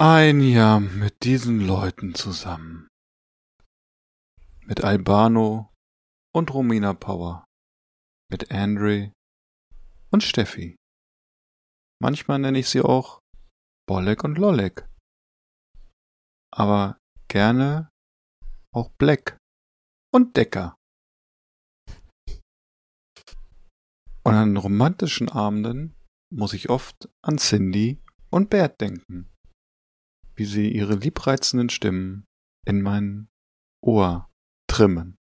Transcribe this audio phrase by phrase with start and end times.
[0.00, 2.86] Ein Jahr mit diesen Leuten zusammen.
[4.64, 5.74] Mit Albano
[6.32, 7.44] und Romina Power.
[8.30, 9.12] Mit Andre
[10.12, 10.76] und Steffi.
[12.00, 13.18] Manchmal nenne ich sie auch
[13.88, 14.88] Bollek und Lollek.
[16.54, 16.96] Aber
[17.26, 17.88] gerne
[18.72, 19.36] auch Black
[20.14, 20.76] und Decker.
[24.22, 25.96] Und an romantischen Abenden
[26.32, 29.28] muss ich oft an Cindy und Bert denken
[30.38, 32.24] wie sie ihre liebreizenden Stimmen
[32.64, 33.28] in mein
[33.84, 34.30] Ohr
[34.70, 35.16] trimmen.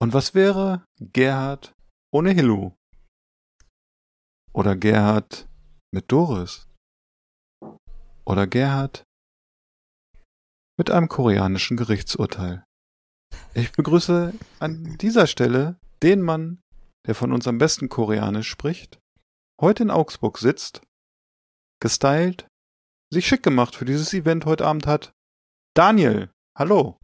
[0.00, 1.72] Und was wäre Gerhard
[2.12, 2.74] ohne Hillu?
[4.52, 5.48] Oder Gerhard
[5.94, 6.66] mit Doris?
[8.26, 9.04] Oder Gerhard
[10.76, 12.64] mit einem koreanischen Gerichtsurteil?
[13.54, 16.60] Ich begrüße an dieser Stelle den Mann,
[17.06, 18.98] der von uns am besten Koreanisch spricht,
[19.60, 20.82] heute in Augsburg sitzt,
[21.80, 22.48] gestylt
[23.12, 25.12] sich schick gemacht für dieses Event heute Abend hat.
[25.74, 26.98] Daniel, hallo.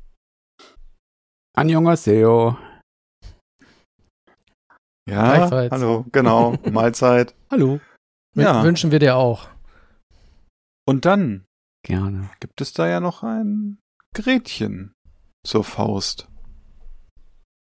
[1.54, 2.56] Annyeonghaseyo.
[5.08, 7.34] Ja, hallo, genau, Mahlzeit.
[7.50, 7.80] hallo.
[8.34, 8.62] Ja.
[8.62, 9.48] Wünschen wir dir auch.
[10.86, 11.44] Und dann
[11.84, 12.30] Gerne.
[12.40, 13.78] gibt es da ja noch ein
[14.14, 14.94] Gerätchen
[15.44, 16.28] zur Faust.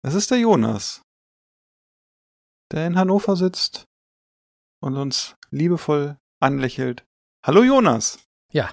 [0.03, 1.01] Es ist der Jonas,
[2.71, 3.85] der in Hannover sitzt
[4.81, 7.03] und uns liebevoll anlächelt.
[7.45, 8.26] Hallo Jonas.
[8.53, 8.69] Ja.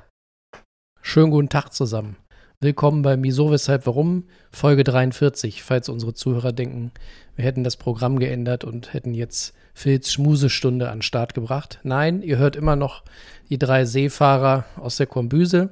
[1.02, 2.16] Schönen guten Tag zusammen.
[2.60, 6.92] Willkommen bei Wieso, Weshalb, Warum, Folge 43, falls unsere Zuhörer denken,
[7.34, 11.80] wir hätten das Programm geändert und hätten jetzt Phils Schmusestunde an den Start gebracht.
[11.82, 13.02] Nein, ihr hört immer noch
[13.50, 15.70] die drei Seefahrer aus der Kombüse.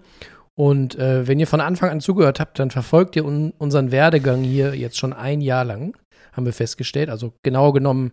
[0.57, 4.43] Und äh, wenn ihr von Anfang an zugehört habt, dann verfolgt ihr un unseren Werdegang
[4.43, 5.97] hier jetzt schon ein Jahr lang,
[6.33, 7.09] haben wir festgestellt.
[7.09, 8.11] Also genau genommen,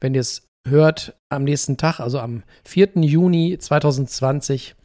[0.00, 2.90] wenn ihr es hört, am nächsten Tag, also am 4.
[2.96, 4.76] Juni 2020,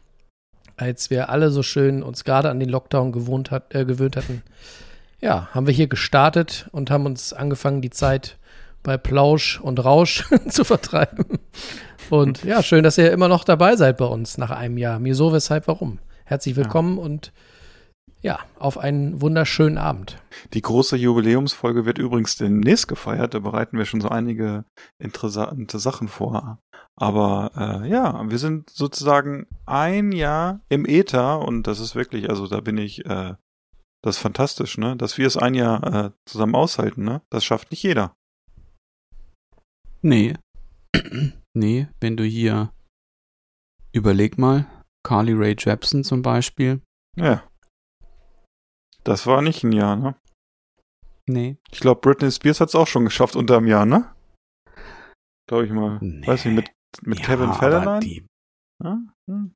[0.78, 4.44] als wir alle so schön uns gerade an den Lockdown gewohnt hat, äh, gewöhnt hatten,
[5.22, 8.38] ja, haben wir hier gestartet und haben uns angefangen, die Zeit
[8.84, 11.40] bei Plausch und Rausch zu vertreiben.
[12.09, 15.00] Und ja, schön, dass ihr immer noch dabei seid bei uns nach einem Jahr.
[15.00, 16.00] Mir so, weshalb, warum.
[16.25, 17.03] Herzlich willkommen ja.
[17.03, 17.34] und
[18.22, 20.18] ja, auf einen wunderschönen Abend.
[20.53, 23.34] Die große Jubiläumsfolge wird übrigens demnächst gefeiert.
[23.34, 24.66] Da bereiten wir schon so einige
[24.97, 26.59] interessante Sachen vor.
[26.97, 32.47] Aber äh, ja, wir sind sozusagen ein Jahr im Äther und das ist wirklich, also
[32.47, 33.35] da bin ich, äh,
[34.01, 34.95] das ist fantastisch, ne?
[34.95, 37.22] Dass wir es ein Jahr äh, zusammen aushalten, ne?
[37.29, 38.16] Das schafft nicht jeder.
[40.01, 40.35] Nee.
[41.53, 42.72] nee, wenn du hier
[43.91, 44.66] überleg mal,
[45.03, 46.81] Carly Ray Jepsen zum Beispiel.
[47.17, 47.44] Ja.
[49.03, 50.16] Das war nicht ein Jahr, ne?
[51.27, 51.57] Nee.
[51.72, 54.13] Ich glaube, Britney Spears hat es auch schon geschafft unter einem Jahr, ne?
[55.47, 56.00] Glaube ich mal.
[56.01, 56.25] Nee.
[56.25, 56.72] Weiß nicht, mit,
[57.03, 58.00] mit ja, Kevin Federline?
[58.00, 58.25] Die...
[58.83, 59.00] Ja?
[59.29, 59.56] Hm.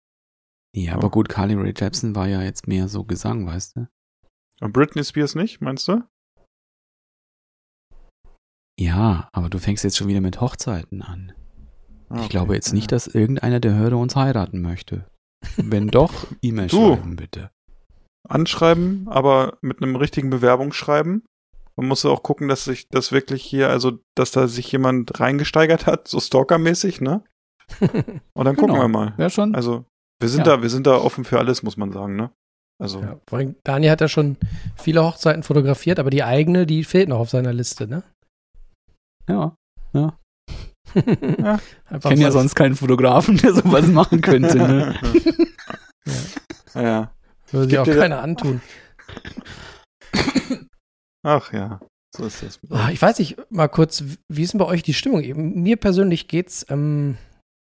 [0.76, 3.88] ja, aber gut, Carly Rae Jepsen war ja jetzt mehr so Gesang, weißt du?
[4.62, 6.04] Und Britney Spears nicht, meinst du?
[8.80, 11.34] Ja, aber du fängst jetzt schon wieder mit Hochzeiten an.
[12.10, 15.06] Okay, ich glaube jetzt nicht, dass irgendeiner der Hörde uns heiraten möchte.
[15.58, 17.52] Wenn doch, E-Mail schreiben bitte
[18.30, 21.24] anschreiben, aber mit einem richtigen Bewerbungsschreiben.
[21.80, 25.86] Man muss auch gucken, dass sich das wirklich hier, also dass da sich jemand reingesteigert
[25.86, 27.24] hat, so Stalker-mäßig, ne?
[28.34, 28.84] Und dann gucken genau.
[28.84, 29.14] wir mal.
[29.18, 29.56] Ja, schon.
[29.56, 29.86] Also,
[30.20, 30.58] wir sind ja.
[30.58, 32.32] da, wir sind da offen für alles, muss man sagen, ne?
[32.82, 33.00] Also.
[33.02, 33.18] Ja,
[33.64, 34.36] Daniel hat ja schon
[34.76, 38.04] viele Hochzeiten fotografiert, aber die eigene, die fehlt noch auf seiner Liste, ne?
[39.30, 39.56] Ja,
[39.94, 40.18] ja.
[40.96, 41.60] ja.
[41.96, 45.00] Ich kenne ja sonst keinen Fotografen, der sowas machen könnte, ne?
[46.76, 46.82] ja.
[46.82, 47.12] ja.
[47.52, 48.62] Würde sich auch keiner antun.
[51.30, 51.80] Ach ja,
[52.16, 52.60] so ist das.
[52.72, 55.22] Ah, ich weiß nicht, mal kurz, wie ist denn bei euch die Stimmung?
[55.62, 57.18] Mir persönlich geht's ähm,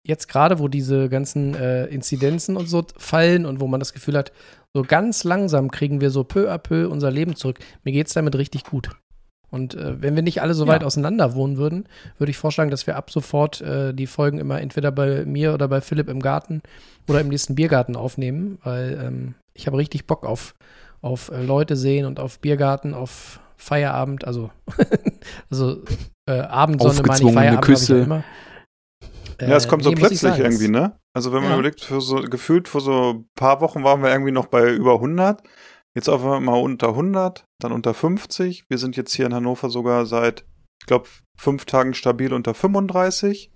[0.08, 4.18] jetzt gerade, wo diese ganzen äh, Inzidenzen und so fallen und wo man das Gefühl
[4.18, 4.32] hat,
[4.74, 7.60] so ganz langsam kriegen wir so peu à peu unser Leben zurück.
[7.84, 8.92] Mir geht's damit richtig gut.
[9.52, 10.88] Und äh, wenn wir nicht alle so weit ja.
[10.88, 14.94] auseinander wohnen würden, würde ich vorschlagen, dass wir ab sofort äh, die Folgen immer entweder
[14.94, 16.62] bei mir oder bei Philipp im Garten
[17.10, 20.56] oder im nächsten Biergarten aufnehmen, weil ähm, ich habe richtig Bock auf,
[21.02, 24.50] auf äh, Leute sehen und auf Biergarten, auf Feierabend, also,
[25.52, 25.84] also
[26.28, 27.98] äh, Abendsonne meine ich, Feierabend habe ich Küsse.
[27.98, 28.24] ja immer.
[29.42, 30.98] Ja, es kommt so Äh, nee, plötzlich sagen, irgendwie, ne?
[31.14, 31.58] Also wenn man Ja.
[31.58, 34.96] überlegt, für so, gefühlt vor so ein paar Wochen waren wir irgendwie noch bei über
[34.96, 35.42] 100.
[35.96, 38.66] Jetzt auf einmal unter 100, dann unter 50.
[38.70, 40.46] Wir sind jetzt hier in Hannover sogar seit,
[40.82, 41.08] ich glaube,
[41.38, 43.52] fünf Tagen stabil unter 35.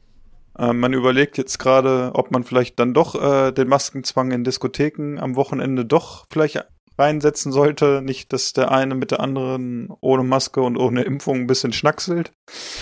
[0.58, 5.18] Ähm, man überlegt jetzt gerade, ob man vielleicht dann doch äh, den Maskenzwang in Diskotheken
[5.20, 6.64] am Wochenende doch vielleicht
[6.98, 8.02] reinsetzen sollte.
[8.04, 12.32] Nicht, dass der eine mit der anderen ohne Maske und ohne Impfung ein bisschen schnackselt.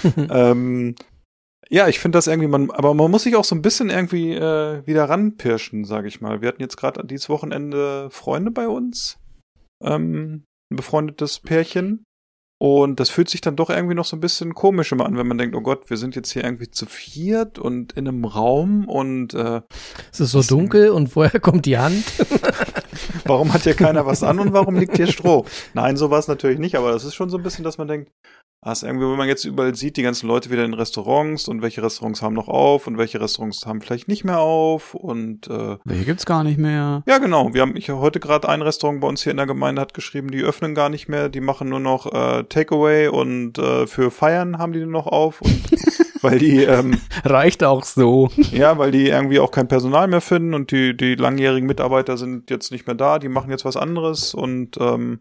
[0.30, 0.96] ähm,
[1.70, 4.34] ja, ich finde das irgendwie, man, aber man muss sich auch so ein bisschen irgendwie
[4.34, 6.42] äh, wieder ranpirschen, sage ich mal.
[6.42, 9.20] Wir hatten jetzt gerade dieses Wochenende Freunde bei uns,
[9.82, 12.04] ähm, ein befreundetes Pärchen.
[12.62, 15.26] Und das fühlt sich dann doch irgendwie noch so ein bisschen komisch immer an, wenn
[15.26, 18.88] man denkt, oh Gott, wir sind jetzt hier irgendwie zu viert und in einem Raum
[18.88, 19.62] und äh,
[20.12, 22.04] Es ist so dunkel und woher kommt die Hand?
[23.32, 25.46] Warum hat hier keiner was an und warum liegt hier Stroh?
[25.74, 27.88] Nein, so war es natürlich nicht, aber das ist schon so ein bisschen, dass man
[27.88, 28.12] denkt,
[28.62, 31.62] ah, ist irgendwie, wenn man jetzt überall sieht, die ganzen Leute wieder in Restaurants und
[31.62, 35.78] welche Restaurants haben noch auf und welche Restaurants haben vielleicht nicht mehr auf und äh,
[35.86, 37.04] Welche gibt's gar nicht mehr.
[37.08, 39.82] ja genau, wir haben ich heute gerade ein Restaurant bei uns hier in der Gemeinde
[39.82, 43.88] hat geschrieben, die öffnen gar nicht mehr, die machen nur noch äh, Takeaway und äh,
[43.88, 45.62] für Feiern haben die nur noch auf und
[46.22, 48.30] weil die ähm, Reicht auch so.
[48.52, 52.50] ja, weil die irgendwie auch kein Personal mehr finden und die, die langjährigen Mitarbeiter sind
[52.50, 55.20] jetzt nicht mehr da, die machen jetzt was anderes und ähm,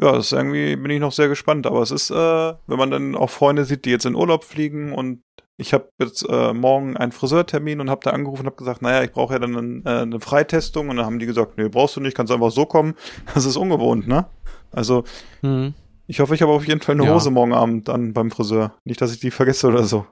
[0.00, 1.66] ja, das ist irgendwie, bin ich noch sehr gespannt.
[1.66, 4.92] Aber es ist, äh, wenn man dann auch Freunde sieht, die jetzt in Urlaub fliegen
[4.92, 5.22] und
[5.60, 9.02] ich habe jetzt äh, morgen einen Friseurtermin und habe da angerufen und habe gesagt, naja,
[9.02, 12.00] ich brauche ja dann äh, eine Freitestung und dann haben die gesagt, nee, brauchst du
[12.00, 12.94] nicht, kannst einfach so kommen.
[13.34, 14.26] Das ist ungewohnt, ne?
[14.70, 15.02] Also
[15.40, 15.74] Hm.
[16.06, 17.14] ich hoffe, ich habe auf jeden Fall eine Ja.
[17.14, 18.74] Hose morgen Abend dann beim Friseur.
[18.84, 20.06] Nicht, dass ich die vergesse oder so.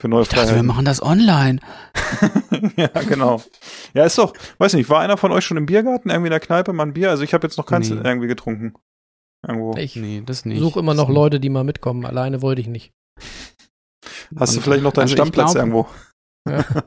[0.00, 0.66] Für neue Ich dachte, wir Freiheiten.
[0.66, 1.58] machen das online.
[2.76, 3.42] ja, genau.
[3.94, 6.40] Ja, ist doch, weiß nicht, war einer von euch schon im Biergarten, irgendwie in der
[6.40, 7.10] Kneipe, mal ein Bier?
[7.10, 7.96] Also ich habe jetzt noch keins Nee.
[8.04, 8.74] irgendwie getrunken.
[9.46, 9.74] Irgendwo.
[9.76, 10.60] Ich Nee, das nicht.
[10.60, 12.04] suche immer noch Leute, die mal mitkommen.
[12.06, 12.92] Alleine wollte ich nicht.
[14.36, 15.88] Hast du Und- vielleicht noch deinen also Stammplatz glaub- irgendwo?
[16.48, 16.64] Ja.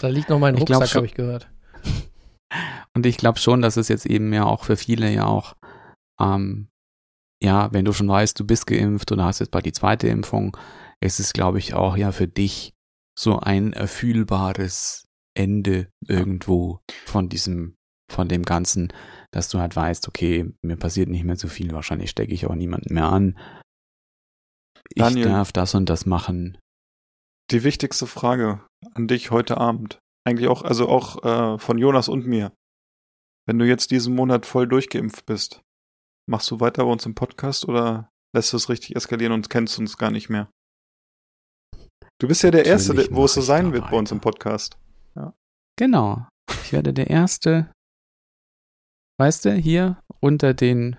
[0.00, 1.50] Da liegt noch mein Rucksack, habe ich gehört.
[2.94, 5.54] Und ich glaube schon, dass es jetzt eben ja auch für viele ja auch,
[6.20, 6.68] ähm,
[7.42, 10.56] ja, wenn du schon weißt, du bist geimpft oder hast jetzt bald die zweite Impfung,
[11.04, 12.72] ist es, glaube ich, auch ja für dich
[13.16, 15.06] so ein erfühlbares
[15.36, 17.76] Ende irgendwo von diesem,
[18.10, 18.92] von dem Ganzen,
[19.30, 22.54] dass du halt weißt, okay, mir passiert nicht mehr so viel, wahrscheinlich stecke ich auch
[22.54, 23.38] niemanden mehr an.
[24.90, 25.26] Ich Daniel.
[25.26, 26.58] darf das und das machen.
[27.50, 28.64] Die wichtigste Frage
[28.94, 29.98] an dich heute Abend.
[30.26, 32.52] Eigentlich auch, also auch äh, von Jonas und mir.
[33.46, 35.60] Wenn du jetzt diesen Monat voll durchgeimpft bist,
[36.26, 39.78] machst du weiter bei uns im Podcast oder lässt du es richtig eskalieren und kennst
[39.78, 40.48] uns gar nicht mehr?
[42.20, 44.20] Du bist ja der Erste, der- wo es so ich sein wird bei uns im.
[44.20, 44.76] Podcast.
[45.76, 46.26] Genau.
[46.62, 47.72] Ich werde der Erste,
[49.18, 50.96] weißt du, hier unter den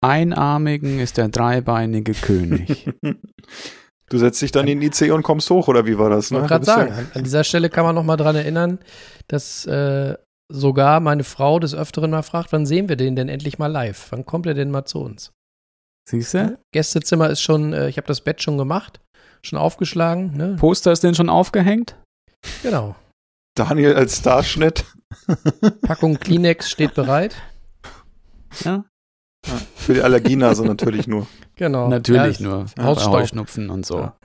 [0.00, 2.90] Einarmigen ist der dreibeinige König.
[4.10, 6.26] Du setzt dich dann in die IC und kommst hoch, oder wie war das?
[6.26, 6.36] Ich Ne?
[6.40, 8.78] wollte gerade sagen, ja- an, an dieser Stelle kann man noch mal dran erinnern,
[9.28, 10.14] dass äh,
[10.52, 14.08] sogar meine Frau des Öfteren mal fragt, wann sehen wir den denn endlich mal live?
[14.12, 15.32] Wann kommt er denn mal zu uns?
[16.06, 16.58] Siehst du?
[16.72, 19.00] Gästezimmer ist schon, äh, ich habe das Bett schon gemacht,
[19.46, 20.56] schon aufgeschlagen, ne?
[20.58, 21.96] Poster ist denn schon aufgehängt?
[22.62, 22.94] Genau.
[23.54, 24.84] Daniel als Starschnitt.
[25.82, 27.36] Packung Kleenex steht bereit.
[28.64, 28.84] Ja,
[29.76, 31.26] Für die Allergienase natürlich nur.
[31.56, 31.88] Genau.
[31.88, 32.66] natürlich Ja, nur.
[32.78, 33.98] Heuschnupfen und so.
[33.98, 34.16] Ja.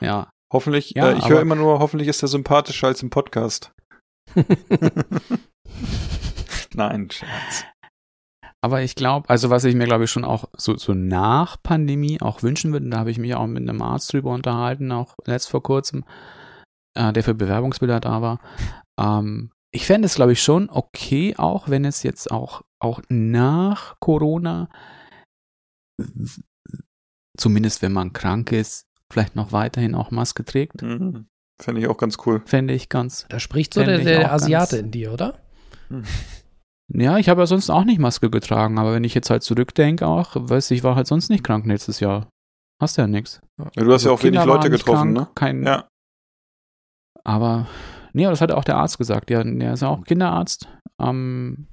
[0.00, 0.30] Ja.
[0.52, 3.72] Hoffentlich, Ja, äh, ich höre immer nur, hoffentlich ist er sympathischer als im Podcast.
[6.74, 7.64] Nein, Scherz.
[8.60, 12.20] Aber ich glaube, also was ich mir glaube ich schon auch so, so nach Pandemie
[12.20, 15.48] auch wünschen würde, da habe ich mich auch mit einem Arzt drüber unterhalten, auch letzt
[15.48, 16.04] vor kurzem,
[16.94, 18.40] äh, der für Bewerbungsbilder da war.
[18.98, 23.96] Ähm, ich fände es glaube ich schon okay, auch wenn es jetzt auch, auch nach
[24.00, 24.68] Corona,
[27.36, 30.82] zumindest wenn man krank ist, vielleicht noch weiterhin auch Maske trägt.
[30.82, 31.28] Mhm.
[31.60, 32.42] Fände ich auch ganz cool.
[32.46, 33.26] Fände ich ganz.
[33.28, 35.40] Da spricht so der, der Asiate ganz- in dir, oder?
[36.90, 40.06] Ja, ich habe ja sonst auch nicht Maske getragen, aber wenn ich jetzt halt zurückdenke
[40.06, 42.28] auch, weiß ich, war halt sonst nicht krank letztes Jahr.
[42.80, 43.40] Hast ja nichts.
[43.58, 45.70] Ja, du hast ja auch wenig Kinder Leute waren nicht getroffen, krank, Kein, ne?
[45.70, 45.88] Ja.
[47.24, 47.66] Aber,
[48.14, 49.28] nee, aber das hat auch der Arzt gesagt.
[49.28, 50.68] Der, der ist ja auch Kinderarzt.
[51.00, 51.66] Ähm,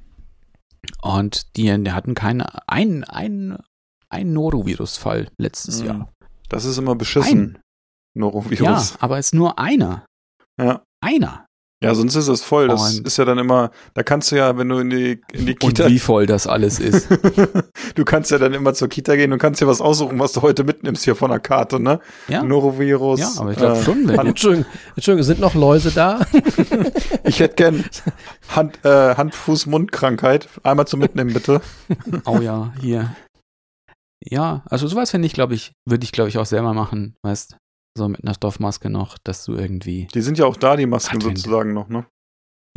[1.01, 3.57] und die, die hatten keine, ein, ein,
[4.09, 5.85] ein Norovirus-Fall letztes Mhm.
[5.87, 6.13] Jahr.
[6.49, 7.55] Das ist immer beschissen.
[7.55, 7.59] Ein.
[8.17, 8.59] Norovirus.
[8.91, 10.05] Ja, aber es ist nur einer.
[10.59, 10.83] Ja.
[11.01, 11.45] Einer.
[11.83, 12.69] Ja, sonst ist es voll.
[12.69, 15.45] Das Und- ist ja dann immer, da kannst du ja, wenn du in die, in
[15.45, 15.87] die Und Kita.
[15.87, 17.09] wie voll das alles ist.
[17.95, 20.41] du kannst ja dann immer zur Kita gehen und kannst dir was aussuchen, was du
[20.41, 21.99] heute mitnimmst hier von der Karte, ne?
[22.29, 23.19] Ja, Norovirus.
[23.19, 24.65] ja aber ich glaube äh, schon, wenn Entschuldigung,
[24.95, 26.21] Entschuldigung, sind noch Läuse da?
[27.25, 27.83] Ich hätte gern
[28.55, 30.47] Hand, äh, Hand, Fuß, Mundkrankheit.
[30.63, 31.61] Einmal zum Mitnehmen, bitte.
[32.25, 33.15] Oh ja, hier.
[34.23, 37.57] Ja, also sowas finde ich, glaube ich, würde ich, glaube ich, auch selber machen, weißt
[37.97, 40.07] so mit einer Stoffmaske noch, dass du irgendwie.
[40.13, 41.37] Die sind ja auch da, die Masken Advent.
[41.37, 42.05] sozusagen noch, ne?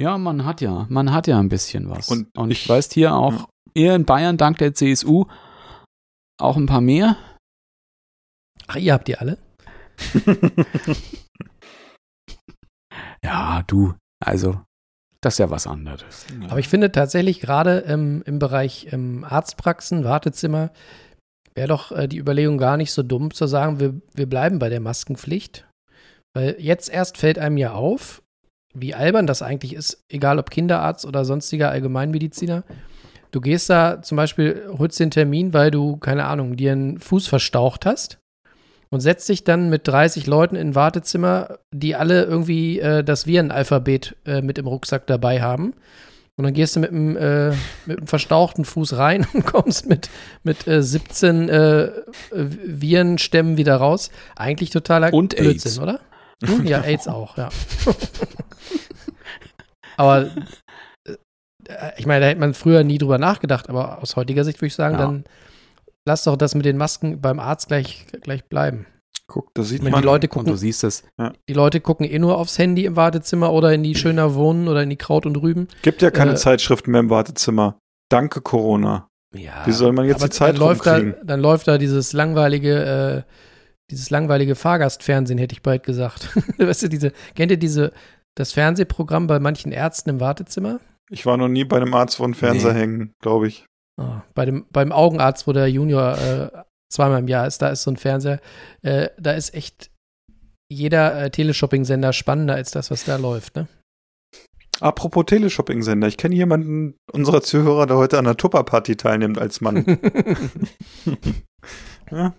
[0.01, 2.09] Ja, man hat ja, man hat ja ein bisschen was.
[2.09, 5.25] Und Und ich- ich weiß hier auch, eher in Bayern dank der CSU
[6.41, 7.17] auch ein paar mehr.
[8.69, 9.39] Ach, ihr habt die alle?
[13.25, 13.95] Ja, du,
[14.25, 14.61] also,
[15.21, 16.27] das ist ja was anderes.
[16.49, 20.71] Aber ich finde tatsächlich gerade ähm, im Bereich ähm, Arztpraxen, Wartezimmer,
[21.59, 24.69] wäre doch äh, die Überlegung gar nicht so dumm zu sagen, wir, wir bleiben bei
[24.69, 25.67] der Maskenpflicht.
[26.33, 28.23] Weil jetzt erst fällt einem ja auf,
[28.75, 32.63] wie albern das eigentlich ist, egal ob Kinderarzt oder sonstiger Allgemeinmediziner.
[33.33, 37.27] Du gehst da zum Beispiel, holst den Termin, weil du, keine Ahnung, dir einen Fuß
[37.27, 38.19] verstaucht hast
[38.91, 43.27] und setzt dich dann mit 30 Leuten in ein Wartezimmer, die alle irgendwie äh, das
[43.27, 45.75] Virenalphabet äh, mit im Rucksack dabei haben.
[46.39, 47.51] Und dann gehst du mit einem, äh,
[47.87, 50.09] mit einem verstauchten Fuß rein und kommst mit,
[50.45, 51.91] mit äh, 17 äh,
[52.33, 54.11] Virenstämmen wieder raus.
[54.37, 55.79] Eigentlich totaler Und Blödsinn, AIDS.
[55.81, 56.01] oder?
[56.45, 56.65] Hm?
[56.65, 57.49] Ja, AIDS auch, ja.
[59.97, 60.31] aber
[61.07, 64.69] äh, ich meine, da hätte man früher nie drüber nachgedacht, aber aus heutiger Sicht würde
[64.69, 65.01] ich sagen, Ja.
[65.01, 65.25] dann
[66.07, 68.87] lass doch das mit den Masken beim Arzt gleich, gleich bleiben.
[69.27, 70.01] Guck, da sieht Wenn man.
[70.01, 71.05] die Leute Und gucken, du siehst es.
[71.49, 74.83] die Leute gucken eh nur aufs Handy im Wartezimmer oder in die schöner Wohnen oder
[74.83, 75.69] in die Kraut und Rüben.
[75.83, 77.79] Gibt ja keine äh, Zeitschriften mehr im Wartezimmer.
[78.09, 79.09] Danke Corona.
[79.37, 83.25] Ja, Wie soll man jetzt die Zeit dann läuft, da, dann läuft da dieses langweilige,
[83.27, 83.33] äh,
[83.91, 86.31] dieses langweilige Fahrgastfernsehen, hätte ich bald gesagt.
[86.59, 87.93] weißt du, diese, kennt ihr diese,
[88.35, 90.81] das Fernsehprogramm bei manchen Ärzten im Wartezimmer?
[91.11, 92.81] Ich war noch nie bei einem Arzt, wo ein Fernseher Nee.
[92.81, 93.67] hängen, glaube ich.
[94.01, 96.51] Ah, bei dem, beim Augenarzt, wo der Junior äh,
[96.89, 98.41] zweimal im Jahr ist, da ist so ein Fernseher.
[98.83, 99.91] Äh, da ist echt
[100.71, 103.69] jeder äh, Teleshopping-Sender spannender als das, was da läuft, ne?
[104.81, 109.85] Apropos Teleshopping-Sender, ich kenne jemanden unserer Zuhörer, der heute an der Tupper-Party teilnimmt als Mann.
[112.11, 112.35] ja.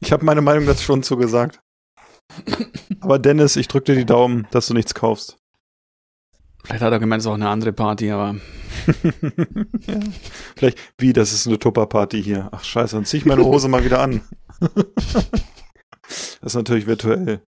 [0.00, 1.60] Ich habe meine Meinung dazu schon zugesagt.
[3.00, 5.38] Aber Dennis, ich drücke dir die Daumen, dass du nichts kaufst.
[6.68, 8.34] Vielleicht hat er gemeint, es ist auch eine andere Party, aber
[9.86, 10.00] ja.
[10.54, 12.50] Vielleicht, wie, das ist eine Tupper-Party hier.
[12.52, 14.20] Ach scheiße, dann zieh ich meine Hose mal wieder an.
[14.60, 17.42] das ist natürlich virtuell.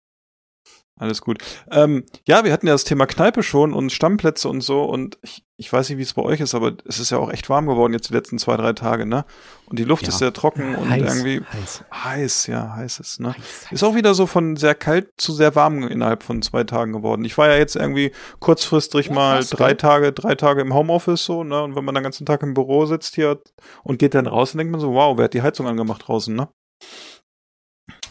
[1.01, 1.38] Alles gut.
[1.72, 5.46] Ähm, ja, wir hatten ja das Thema Kneipe schon und Stammplätze und so und ich,
[5.56, 7.68] ich weiß nicht, wie es bei euch ist, aber es ist ja auch echt warm
[7.68, 9.24] geworden jetzt die letzten zwei, drei Tage, ne?
[9.68, 10.10] Und die Luft Ja.
[10.10, 11.86] ist sehr trocken und heiß, irgendwie heiß.
[11.94, 13.34] heiß, ja, heiß ist, ne?
[13.72, 17.24] Ist auch wieder so von sehr kalt zu sehr warm innerhalb von zwei Tagen geworden.
[17.24, 19.75] Ich war ja jetzt irgendwie kurzfristig Ja, mal drei?
[19.75, 21.63] Tage, drei Tage im Homeoffice so, ne?
[21.63, 23.39] Und wenn man den ganzen Tag im Büro sitzt hier
[23.84, 26.36] und geht dann raus, dann denkt man so, wow, wer hat die Heizung angemacht draußen,
[26.36, 26.50] ne?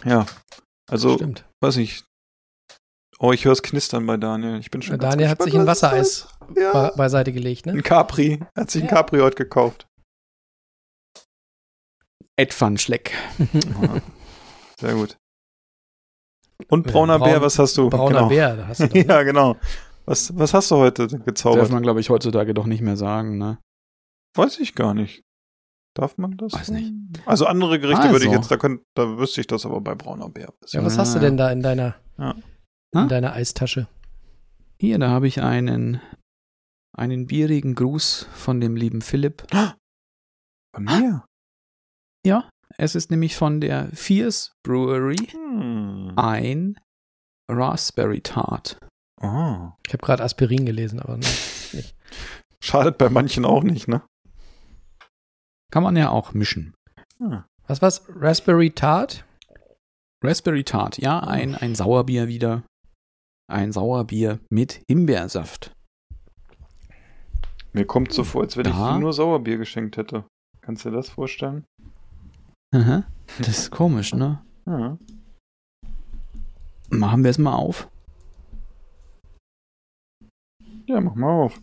[0.07, 0.25] Ja.
[0.91, 1.45] Also, Stimmt.
[1.61, 2.05] weiß nicht.
[3.21, 4.59] Oh, ich höre es knistern bei Daniel.
[4.61, 6.29] Ich bin schon ganz Daniel hat sich ein Wassereis.
[6.57, 6.91] Ja.
[6.91, 7.73] be beiseite gelegt, ne?
[7.73, 8.41] Ein Capri.
[8.55, 8.95] Er hat sich ein Ja.
[8.95, 9.87] Capri heute gekauft.
[12.37, 13.13] Edvan Schleck.
[13.39, 14.01] Ja.
[14.81, 15.17] Sehr gut.
[16.69, 17.89] Und Ja, brauner braun- Bär, was hast du?
[17.91, 18.29] Brauner genau.
[18.29, 19.05] Bär, da hast du doch, ne?
[19.07, 19.57] ja, genau.
[20.07, 21.71] Was, was hast du heute Darf gezaubert?
[21.71, 23.59] man, glaube ich, heutzutage doch nicht mehr sagen, ne?
[24.37, 25.23] Weiß ich gar nicht.
[25.95, 26.53] Darf man das?
[26.53, 26.93] Weiß nicht.
[27.27, 28.41] Also andere Gerichte würde ich Also.
[28.41, 30.53] jetzt, da, könnt, da wüsste ich das aber bei brauner Bär.
[30.69, 32.35] Ja, was hast du denn da in deiner, Ja.
[32.95, 33.07] In Ha?
[33.07, 33.89] deiner Eistasche?
[34.81, 36.01] Hier, da habe ich einen,
[36.97, 39.45] einen bierigen Gruß von dem lieben Philipp.
[40.75, 41.25] Von mir?
[42.27, 46.13] Ja, es ist nämlich von der Fierce Brewery Hm.
[46.17, 46.79] ein
[47.51, 48.79] Raspberry Tart.
[49.21, 49.71] Oh.
[49.87, 51.27] Ich habe gerade Aspirin gelesen, aber ne.
[52.63, 54.03] Schadet bei manchen auch nicht, ne?
[55.73, 56.75] Kann man ja auch mischen.
[57.67, 58.03] Was war's?
[58.09, 59.25] Raspberry Tart?
[60.23, 62.63] Raspberry Tart, ja, ein, ein Sauerbier wieder.
[63.51, 65.73] Ein Sauerbier mit Himbeersaft.
[67.73, 68.93] Mir kommt so vor, als wenn ich Da?
[68.95, 70.27] dir nur Sauerbier geschenkt hätte.
[70.61, 71.65] Kannst du dir das vorstellen?
[72.75, 73.05] Aha.
[73.39, 74.45] Das ist komisch, ne?
[74.67, 74.99] Ja.
[76.91, 77.89] Machen wir es mal auf.
[80.87, 81.61] Ja, mach mal auf.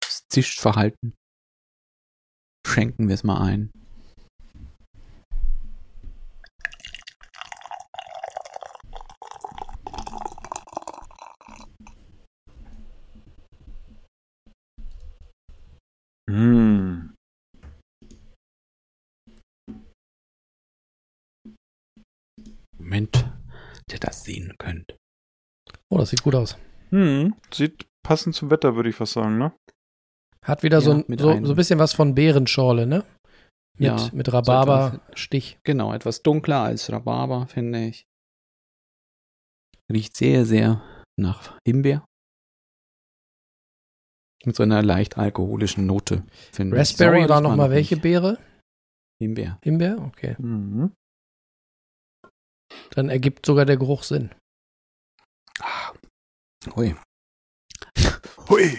[0.00, 1.14] Das Zischverhalten.
[2.66, 3.70] Schenken wir es mal ein.
[16.28, 17.14] Hm.
[22.78, 23.24] Moment,
[23.90, 24.96] ihr das sehen könnt.
[26.04, 26.58] Das sieht gut aus.
[26.90, 27.34] Hm.
[27.50, 29.54] Sieht passend zum Wetter, würde ich fast sagen, ne?
[30.42, 33.06] Hat wieder so, Ja, ein, mit so, so ein bisschen was von Beerenschorle, ne?
[33.78, 35.60] Mit, Ja, mit so Rhabarber-Stich.
[35.64, 38.04] Genau, etwas dunkler als Rhabarber, finde ich.
[39.90, 40.82] Riecht sehr, sehr
[41.18, 42.04] nach Himbeer.
[44.44, 46.22] Mit so einer leicht alkoholischen Note.
[46.52, 46.80] finde ich.
[46.80, 48.02] Raspberry war nochmal welche nicht.
[48.02, 48.38] Beere?
[49.22, 49.58] Himbeer.
[49.62, 50.02] Himbeer?
[50.02, 50.36] Okay.
[50.38, 50.92] Mhm.
[52.90, 54.28] Dann ergibt sogar der Geruch Sinn.
[56.74, 56.96] Hui.
[58.48, 58.78] Hui.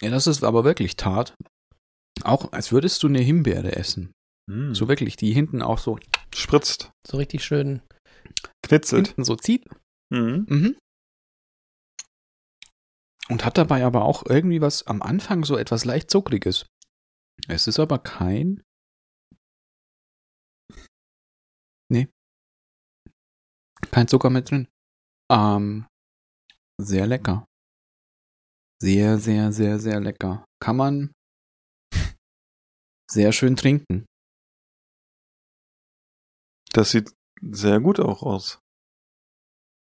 [0.00, 1.34] Ja, das ist aber wirklich tart.
[2.22, 4.12] Auch als würdest du eine Himbeere essen.
[4.48, 4.74] Mhm.
[4.74, 5.98] So wirklich, die hinten auch so,
[6.34, 7.82] Spritzt, So richtig schön.
[8.64, 9.08] knitzelt.
[9.08, 9.64] hinten so zieht.
[10.12, 10.46] Mhm.
[10.48, 10.78] Mhm.
[13.28, 16.66] Und hat dabei aber auch irgendwie was am Anfang so etwas leicht zuckriges.
[17.48, 18.62] Es ist aber kein.
[21.90, 22.08] Nee.
[23.90, 24.68] Kein Zucker mit drin.
[25.30, 25.86] Ähm,
[26.80, 27.46] sehr lecker.
[28.80, 30.44] Sehr, sehr, sehr, sehr lecker.
[30.62, 31.12] Kann man
[33.10, 34.06] sehr schön trinken.
[36.72, 38.60] Das sieht sehr gut auch aus.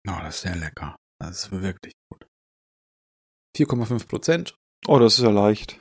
[0.09, 0.97] Oh, das ist sehr lecker.
[1.21, 2.27] Das ist wirklich gut.
[3.57, 4.55] 4,5 Prozent.
[4.89, 5.81] Oh, das ist ja leicht.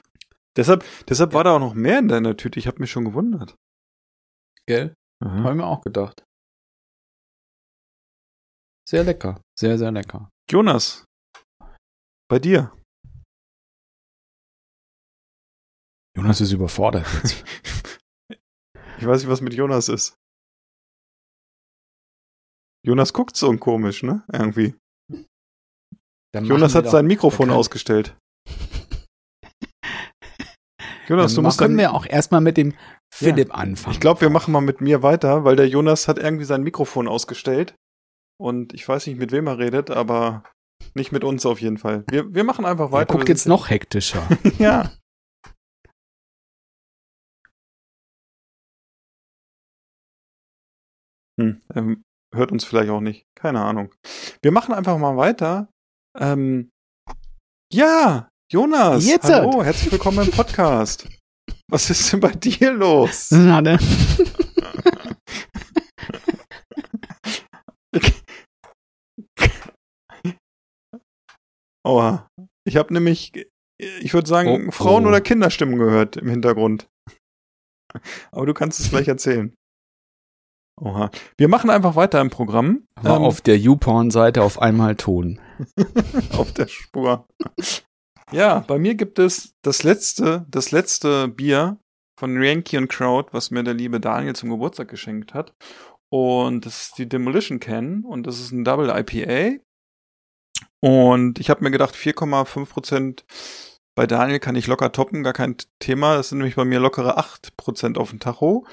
[0.57, 2.59] Deshalb, deshalb war da auch noch mehr in deiner Tüte.
[2.59, 3.55] Ich habe mich schon gewundert.
[4.65, 4.93] Gell?
[5.23, 5.43] Aha.
[5.43, 6.25] Habe ich mir auch gedacht.
[8.89, 9.39] Sehr lecker.
[9.55, 10.31] Sehr, sehr lecker.
[10.49, 11.05] Jonas,
[12.27, 12.75] bei dir.
[16.17, 17.43] Jonas ist überfordert jetzt.
[18.97, 20.15] Ich weiß nicht, was mit Jonas ist.
[22.85, 24.25] Jonas guckt so komisch, ne?
[24.33, 24.75] Irgendwie.
[26.33, 28.17] Dann Jonas hat doch- sein Mikrofon ausgestellt.
[31.07, 32.75] Jonas, du Dann musst können dann, wir auch erstmal mit dem
[33.13, 33.93] Philipp anfangen.
[33.93, 37.07] Ich glaube, wir machen mal mit mir weiter, weil der Jonas hat irgendwie sein Mikrofon
[37.07, 37.75] ausgestellt.
[38.41, 40.43] Und ich weiß nicht, mit wem er redet, aber
[40.93, 42.05] nicht mit uns auf jeden Fall.
[42.09, 43.13] Wir, wir machen einfach Er weiter.
[43.13, 44.27] guckt Wir jetzt noch hektischer.
[44.57, 44.93] ja.
[51.39, 52.03] Hm, ähm,
[52.33, 53.25] hört uns vielleicht auch nicht.
[53.37, 53.93] Keine Ahnung.
[54.41, 55.69] Wir machen einfach mal weiter.
[56.17, 56.71] Ähm,
[57.73, 59.05] ja, Jonas.
[59.05, 61.07] Jetzt hallo, herzlich willkommen im Podcast.
[61.69, 63.31] Was ist denn bei dir los?
[63.31, 63.77] Na, ne?
[71.83, 72.29] Oha.
[72.65, 75.09] Ich habe nämlich, ich würde sagen, Oh, Frauen- oh.
[75.09, 76.87] oder Kinderstimmen gehört im Hintergrund.
[78.31, 79.53] Aber du kannst es gleich erzählen.
[80.79, 81.09] Oha.
[81.37, 82.87] Wir machen einfach weiter im Programm.
[82.95, 85.39] War Ähm, auf der YouPorn-Seite auf einmal Ton.
[86.37, 87.27] auf der Spur.
[88.31, 91.79] Ja, bei mir gibt es das letzte, das letzte Bier
[92.17, 95.53] von Yankee und Crowd, was mir der liebe Daniel zum Geburtstag geschenkt hat.
[96.11, 99.61] Und das ist die Demolition Can und das ist ein Double IPA.
[100.81, 103.25] Und ich habe mir gedacht, 4,5 Prozent
[103.95, 106.15] bei Daniel kann ich locker toppen, gar kein Thema.
[106.15, 108.65] Das sind nämlich bei mir lockere 8 Prozent auf dem Tacho.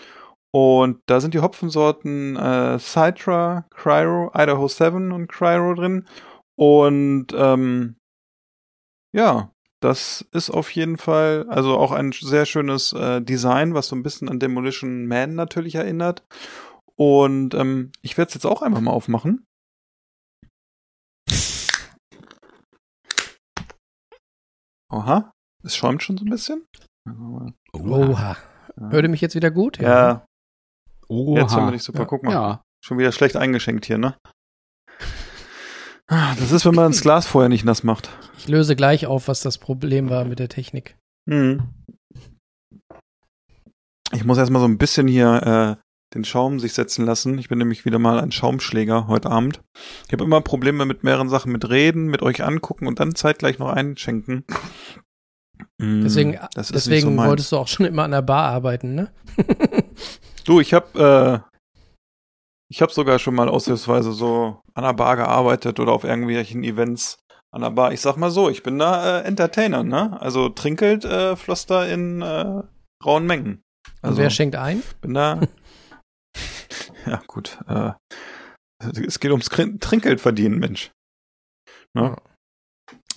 [0.53, 6.07] Und da sind die Hopfensorten äh, Citra, Cryo, Idaho 7 und Cryo drin.
[6.55, 7.97] Und ähm,
[9.13, 13.97] ja, das ist auf jeden Fall, also auch ein sehr schönes äh, Design, was so
[13.97, 16.25] ein bisschen an Demolition Man natürlich erinnert.
[16.95, 19.47] Und ähm, ich werde es jetzt auch einfach mal aufmachen.
[24.93, 25.33] Oha,
[25.65, 26.65] es schäumt schon so ein bisschen.
[27.73, 28.37] Oha.
[28.79, 29.79] Hört ihr mich jetzt wieder gut?
[29.79, 30.25] Ja,
[31.09, 31.41] Oha.
[31.41, 32.01] jetzt haben wir dich super.
[32.01, 32.05] Ja.
[32.05, 32.63] Guck mal, Ja.
[32.85, 34.17] schon wieder schlecht eingeschenkt hier, ne?
[36.09, 38.11] Ah, Das ist, wenn man das Glas vorher nicht nass macht.
[38.39, 40.97] Ich löse gleich auf, was das Problem war mit der Technik.
[41.29, 41.69] Mhm.
[44.13, 45.83] Ich muss erstmal so ein bisschen hier äh,
[46.15, 47.39] den Schaum sich setzen lassen.
[47.39, 49.61] Ich bin nämlich wieder mal ein Schaumschläger heute Abend.
[50.07, 53.59] Ich habe immer Probleme mit mehreren Sachen, mit Reden, mit euch angucken und dann zeitgleich
[53.59, 54.45] noch einschenken.
[55.79, 59.13] Mm, Deswegen, deswegen so wolltest du auch schon immer an der Bar arbeiten, ne?
[60.45, 61.57] Du, ich habe äh,
[62.71, 67.19] ich habe sogar schon mal aushilfsweise so an der Bar gearbeitet oder auf irgendwelchen Events
[67.53, 67.93] an der Bar.
[67.93, 70.21] Ich sag mal so, ich bin da äh, Entertainer, ne?
[70.21, 72.63] Also Trinkgeld äh, floss da in äh,
[73.05, 73.63] rauen Mengen.
[74.03, 74.83] Und Also wer schenkt ein?
[75.01, 75.41] bin da.
[77.07, 77.59] Ja, gut.
[77.69, 77.93] Äh,
[79.07, 80.91] es geht ums Trinkgeld verdienen, Mensch.
[81.95, 82.17] Ne?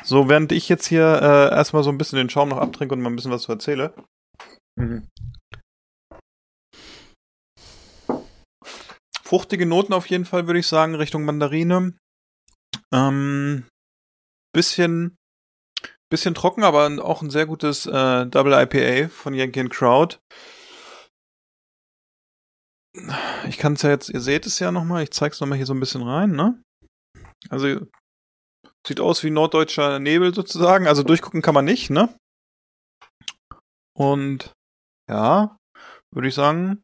[0.04, 3.02] So, während ich jetzt hier äh, erstmal so ein bisschen den Schaum noch abtrinke und
[3.02, 3.94] mal ein bisschen was zu erzähle.
[4.80, 5.08] Mhm.
[9.24, 11.94] Fruchtige Noten auf jeden Fall, würde ich sagen, Richtung Mandarine.
[12.92, 13.68] Ähm,
[14.56, 15.18] bisschen,
[16.10, 20.18] bisschen trocken, aber auch ein sehr gutes äh, Double IPA von Yankee Crowd.
[23.50, 25.74] Ich kann es ja jetzt, ihr seht es ja nochmal, ich zeig's nochmal hier so
[25.74, 26.62] ein bisschen rein, ne?
[27.50, 27.88] Also,
[28.86, 32.16] sieht aus wie norddeutscher Nebel sozusagen, also durchgucken kann man nicht, ne?
[33.98, 34.54] Und,
[35.10, 35.58] ja,
[36.14, 36.84] würde ich sagen,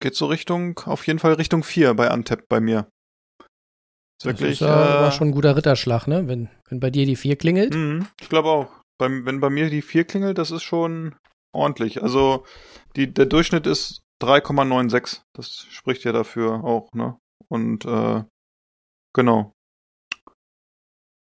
[0.00, 2.88] geht so Richtung, auf jeden Fall Richtung 4 bei Antep bei mir.
[3.40, 3.46] Ist
[4.20, 6.28] Das wirklich, ist ja, war äh, schon ein guter Ritterschlag, ne?
[6.28, 7.74] Wenn, wenn bei dir die vier klingelt.
[7.74, 8.84] Mhm, ich glaube auch.
[9.00, 11.16] Beim, wenn bei mir die 4 klingelt, das ist schon
[11.52, 12.04] ordentlich.
[12.04, 12.46] Also
[12.94, 15.22] die, der Durchschnitt ist 3,96.
[15.34, 17.18] Das spricht ja dafür auch, ne?
[17.48, 18.24] Und äh,
[19.14, 19.52] genau.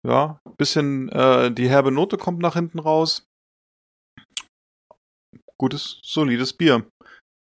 [0.07, 3.25] Ja, bisschen äh, die herbe Note kommt nach hinten raus.
[5.59, 6.89] Gutes, solides Bier.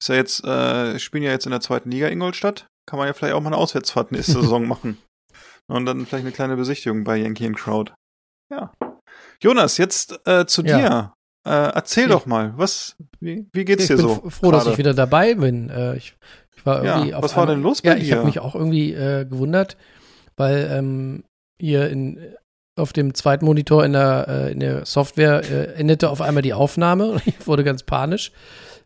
[0.02, 2.66] Ist ja jetzt, äh, spielen ja jetzt in der zweiten Liga Ingolstadt.
[2.86, 4.98] Kann man ja vielleicht auch mal eine Auswärtsfahrt nächste Saison machen.
[5.70, 7.94] Und dann vielleicht eine kleine Besichtigung bei Yankee and Crowd.
[8.52, 8.74] Ja.
[9.42, 10.78] Jonas, jetzt äh, zu Ja.
[10.78, 11.14] dir.
[11.44, 12.10] Äh, erzähl Ja.
[12.10, 14.22] doch mal, was, wie, wie geht's ich dir bin so?
[14.26, 14.72] f- froh, dass gerade?
[14.72, 15.70] ich wieder dabei bin.
[15.70, 16.14] Äh, ich,
[16.56, 18.16] ich war Ja, irgendwie auf was war denn los bei Ja, ich dir?
[18.16, 19.76] habe mich auch irgendwie äh, gewundert,
[20.36, 21.24] weil ähm,
[21.60, 22.20] hier in,
[22.78, 26.54] auf dem zweiten Monitor in der, äh, in der Software äh, endete auf einmal die
[26.54, 28.30] Aufnahme und ich wurde ganz panisch.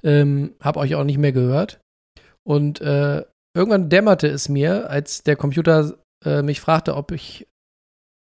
[0.03, 1.79] Ähm, habe euch auch nicht mehr gehört.
[2.42, 3.23] Und äh,
[3.55, 5.95] irgendwann dämmerte es mir, als der Computer
[6.42, 7.47] mich fragte, ob ich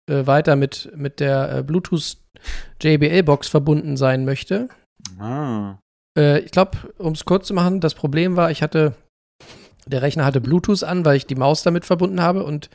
[0.08, 2.16] äh, weiter mit, mit der äh, Bluetooth
[2.80, 4.68] JBL-Box verbunden sein möchte.
[5.18, 5.78] Ah.
[6.16, 8.94] Äh, ich glaube, um es kurz zu machen, das Problem war, ich hatte,
[9.86, 12.70] der Rechner hatte Bluetooth an, weil ich die Maus damit verbunden habe und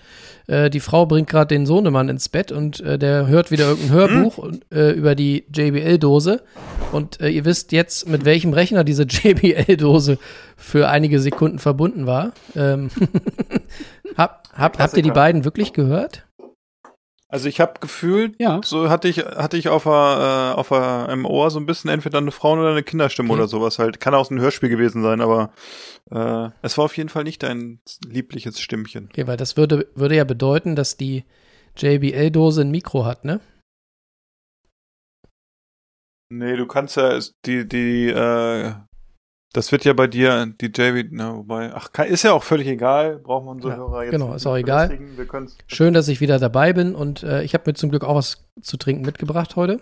[0.47, 3.93] äh, die Frau bringt gerade den Sohnemann ins Bett und äh, der hört wieder irgendein
[3.93, 6.41] Hörbuch und, äh, über die JBL-Dose
[6.91, 10.17] und ihr wisst jetzt, mit welchem Rechner diese JBL-Dose
[10.57, 12.33] für einige Sekunden verbunden war.
[12.55, 12.89] Ähm,
[14.17, 16.25] hab, hab, habt ihr die beiden wirklich gehört?
[17.33, 18.59] Also ich habe gefühlt, Ja.
[18.61, 21.89] so hatte ich hatte ich auf der, äh, auf der, im Ohr so ein bisschen
[21.89, 23.39] entweder eine Frauen- oder eine Kinderstimme Okay.
[23.39, 24.01] oder sowas halt.
[24.01, 25.53] Kann auch ein Hörspiel gewesen sein, aber
[26.11, 29.05] äh, es war auf jeden Fall nicht dein liebliches Stimmchen.
[29.11, 31.23] Okay, weil das würde, würde ja bedeuten, dass die
[31.77, 33.39] JBL-Dose ein Mikro hat, ne?
[36.29, 38.73] Nee, du kannst ja die die äh,
[39.53, 43.17] das wird ja bei dir die JB, na wobei, ach ist ja auch völlig egal,
[43.17, 44.97] brauchen wir unsere Ja, Hörer jetzt genau, ist auch egal.
[45.67, 48.45] Schön, dass ich wieder dabei bin und äh, ich habe mir zum Glück auch was
[48.61, 49.81] zu trinken mitgebracht heute.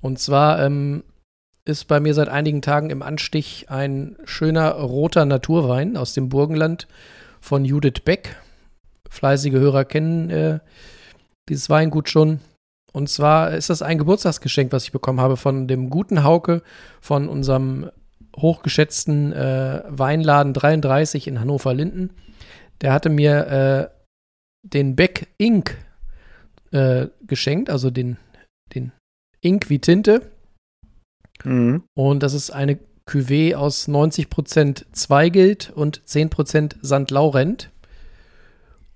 [0.00, 1.02] Und zwar ähm,
[1.64, 6.86] ist bei mir seit einigen Tagen im Anstich ein schöner roter Naturwein aus dem Burgenland
[7.40, 8.36] von Judith Beck.
[9.08, 10.58] Fleißige Hörer kennen äh,
[11.48, 12.40] dieses Weingut schon.
[12.94, 16.62] Und zwar ist das ein Geburtstagsgeschenk, was ich bekommen habe von dem guten Hauke
[17.00, 17.90] von unserem
[18.36, 22.10] hochgeschätzten äh, Weinladen 33 in Hannover-Linden.
[22.82, 23.88] Der hatte mir äh,
[24.62, 25.76] den Beck Ink
[26.70, 28.16] äh, geschenkt, also den,
[28.76, 28.92] den
[29.40, 30.30] Ink wie Tinte.
[31.42, 31.82] Mhm.
[31.94, 32.78] Und das ist eine
[33.08, 37.10] Cuvée aus 90% Zweigelt und 10% St.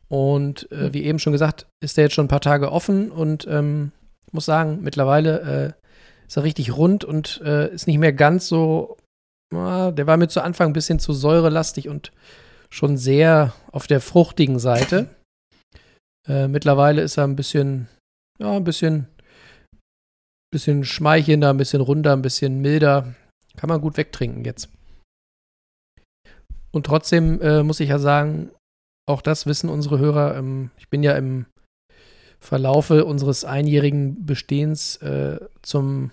[0.09, 3.47] Und äh, wie eben schon gesagt, ist der jetzt schon ein paar Tage offen und
[3.49, 3.93] ähm,
[4.33, 8.97] muss sagen, mittlerweile äh, ist er richtig rund und äh, ist nicht mehr ganz so.
[9.55, 12.13] ah, der war mir zu Anfang ein bisschen zu säurelastig und
[12.71, 15.09] schon sehr auf der fruchtigen Seite.
[16.27, 17.89] Äh, mittlerweile ist er ein bisschen,
[18.39, 19.09] ja, ein bisschen,
[20.51, 23.15] bisschen schmeichelnder, ein bisschen runder, ein bisschen milder.
[23.57, 24.69] Kann man gut wegtrinken jetzt.
[26.71, 28.51] Und trotzdem äh, muss ich ja sagen,
[29.09, 30.37] auch das wissen unsere Hörer.
[30.37, 31.47] Ähm, ich bin ja im
[32.41, 36.11] Verlaufe unseres einjährigen Bestehens äh, zum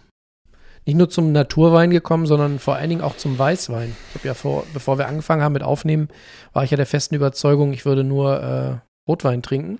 [0.87, 3.95] nicht nur zum Naturwein gekommen, sondern vor allen Dingen auch zum Weißwein.
[4.09, 6.09] Ich habe ja vor, bevor wir angefangen haben mit Aufnehmen,
[6.53, 8.77] war ich ja der festen Überzeugung, ich würde nur äh,
[9.09, 9.79] Rotwein trinken.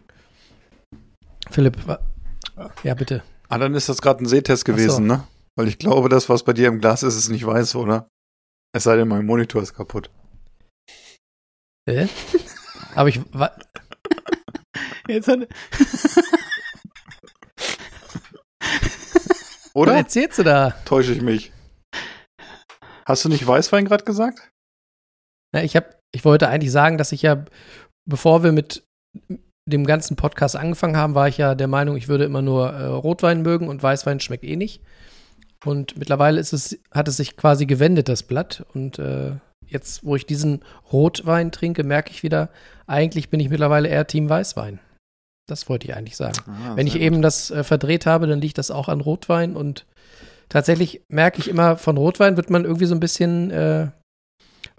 [1.51, 1.78] Philipp,
[2.84, 3.21] ja bitte.
[3.49, 5.28] Ah, dann ist das gerade ein Sehtest gewesen, ne?
[5.56, 8.08] Weil ich glaube, das, was bei dir im Glas ist, ist nicht weiß, oder?
[8.73, 10.10] Es sei denn, mein Monitor ist kaputt.
[11.88, 12.10] Hä?
[12.96, 13.56] Aber ich, wa-
[15.08, 15.40] Jetzt hat,
[18.60, 19.96] was Oder?
[19.96, 20.72] erzählst du da?
[20.86, 21.52] Täusche ich mich?
[23.06, 24.50] Hast du nicht Weißwein gerade gesagt?
[25.54, 27.46] Na, ich habe, ich wollte eigentlich sagen, dass ich ja,
[28.10, 28.84] bevor wir mit
[29.70, 32.86] dem ganzen Podcast angefangen haben, war ich ja der Meinung, ich würde immer nur äh,
[32.86, 34.82] Rotwein mögen und Weißwein schmeckt eh nicht.
[35.66, 38.66] Und mittlerweile ist es, hat es sich quasi gewendet, das Blatt.
[38.74, 39.36] Und äh,
[39.76, 42.50] jetzt, wo ich diesen Rotwein trinke, merke ich wieder,
[42.88, 44.80] eigentlich bin ich mittlerweile eher Team Weißwein.
[45.48, 46.40] Das wollte ich eigentlich sagen.
[46.48, 49.56] Ah, Wenn ich sehr eben das äh, verdreht habe, dann liegt das auch an Rotwein
[49.56, 49.86] und
[50.50, 53.90] tatsächlich merke ich immer, von Rotwein wird man irgendwie so ein bisschen, äh,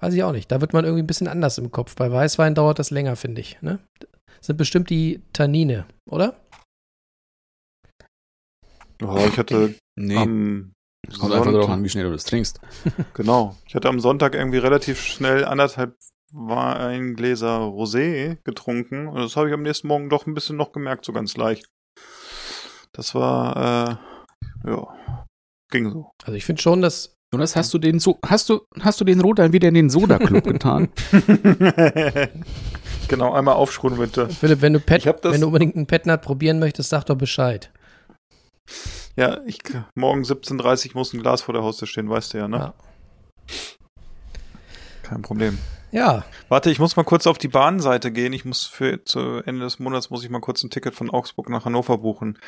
[0.01, 1.95] weiß ich auch nicht, da wird man irgendwie ein bisschen anders im Kopf.
[1.95, 3.61] Bei Weißwein dauert das länger, finde ich.
[3.63, 3.79] Ne?
[4.01, 6.35] Das sind bestimmt die Tannine, oder?
[8.99, 9.09] gut.
[9.09, 10.73] Oh, ich hatte nee, am
[11.19, 12.61] kommt einfach darauf an, Sonntag, wie schnell du das trinkst.
[13.15, 15.97] genau, ich hatte am Sonntag irgendwie relativ schnell anderthalb
[16.33, 21.05] Weingläser Rosé getrunken und das habe ich am nächsten Morgen doch ein bisschen noch gemerkt,
[21.05, 21.69] so ganz leicht.
[22.93, 24.01] Das war,
[24.65, 25.25] äh, ja,
[25.71, 26.11] ging so.
[26.25, 29.21] Also ich finde schon, dass Jonas, hast du den so, hast du, hast du den
[29.21, 30.89] Rotwein wieder in den Soda-Club getan?
[33.09, 34.29] genau, einmal aufschruhen bitte.
[34.29, 37.71] Philipp, wenn du, Pet, wenn du unbedingt einen Petnat probieren möchtest, sag doch Bescheid.
[39.17, 39.61] Ja, ich,
[39.95, 42.57] morgen 17.30 Uhr muss ein Glas vor der Haustür stehen, weißt du ja, ne?
[42.57, 42.75] Ja.
[45.03, 45.59] Kein Problem.
[45.91, 48.33] Ja, Warte, ich muss mal kurz auf die Bahnseite gehen.
[48.33, 51.49] Ich muss für zu Ende des Monats muss ich mal kurz ein Ticket von Augsburg
[51.49, 52.39] nach Hannover buchen.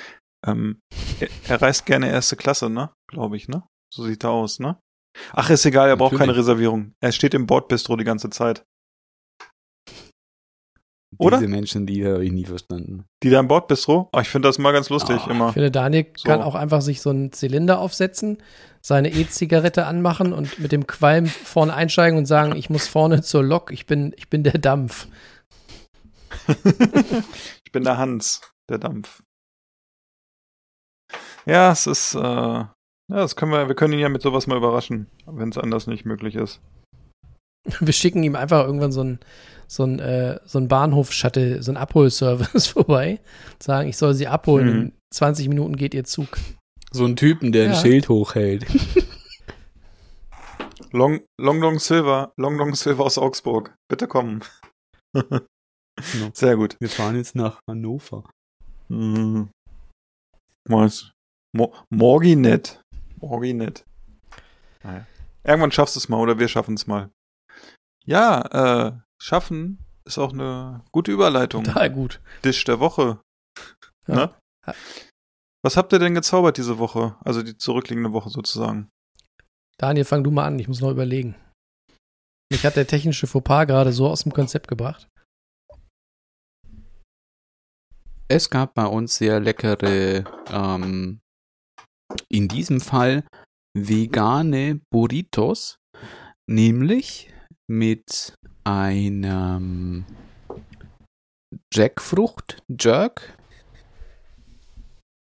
[0.47, 0.81] Ähm,
[1.19, 2.91] er, er reist gerne erste Klasse, ne?
[3.09, 3.65] Glaube ich, ne?
[3.93, 4.79] So sieht er aus, ne?
[5.33, 6.47] Ach, ist egal, er braucht keine Natürlich.
[6.47, 6.93] Reservierung.
[7.01, 8.65] Er steht im Bordbistro die ganze Zeit.
[11.19, 11.39] Oder?
[11.39, 13.05] Diese Menschen, die habe ich nie verstanden.
[13.23, 14.09] Die da im Bordbistro?
[14.13, 15.49] Ah, ich finde das mal ganz lustig, Ah, immer.
[15.49, 16.29] ich finde, Daniel So.
[16.29, 18.39] kann auch einfach sich so einen Zylinder aufsetzen,
[18.81, 23.43] seine E-Zigarette anmachen und mit dem Qualm vorne einsteigen und sagen, ich muss vorne zur
[23.43, 25.09] Lok, ich bin, ich bin der Dampf.
[27.65, 29.23] ich bin der Hans, der Dampf.
[31.47, 32.69] Ja, es ist, äh, ja,
[33.09, 36.05] das können wir, wir können ihn ja mit sowas mal überraschen, wenn es anders nicht
[36.05, 36.61] möglich ist.
[37.81, 39.19] Wir schicken ihm einfach irgendwann so einen
[39.69, 43.21] so ein, äh, so ein Bahnhof-Shuttle, so ein Abholservice vorbei.
[43.63, 44.67] Sagen, ich soll sie abholen.
[44.69, 44.81] Mhm.
[44.83, 46.39] In 20 Minuten geht ihr Zug.
[46.91, 47.71] So ein Typen, der Ja.
[47.73, 48.67] ein Schild hochhält.
[50.93, 53.75] Long, Long Long Silver, Long Long Silver aus Augsburg.
[53.91, 54.43] Bitte kommen.
[56.33, 56.77] Sehr gut.
[56.81, 58.25] Wir fahren jetzt nach Hannover.
[58.89, 59.51] Mhm.
[60.69, 61.11] Was?
[61.55, 62.81] Mo Morginet.
[63.21, 63.85] Morginet.
[64.83, 65.07] Naja.
[65.45, 67.11] Irgendwann schaffst du es mal oder wir schaffen es mal.
[68.07, 71.65] Ja, äh, schaffen ist auch eine gute Überleitung.
[71.65, 72.21] Total gut.
[72.43, 73.21] Dish der Woche.
[74.07, 74.15] Ja.
[74.15, 74.75] Ne?
[75.63, 77.17] Was habt ihr denn gezaubert diese Woche?
[77.25, 78.89] Also die zurückliegende Woche sozusagen.
[79.77, 80.59] Daniel, fang du mal an.
[80.59, 81.37] Ich muss noch überlegen.
[82.51, 85.09] Mich hat der technische Fauxpas gerade so aus dem Konzept gebracht.
[88.29, 91.21] Es gab bei uns sehr leckere, ähm,
[92.31, 93.25] in diesem Fall
[93.77, 95.79] vegane Burritos,
[96.47, 97.33] nämlich
[97.71, 98.35] mit
[98.69, 100.05] einem
[101.73, 103.39] Jackfrucht-Jerk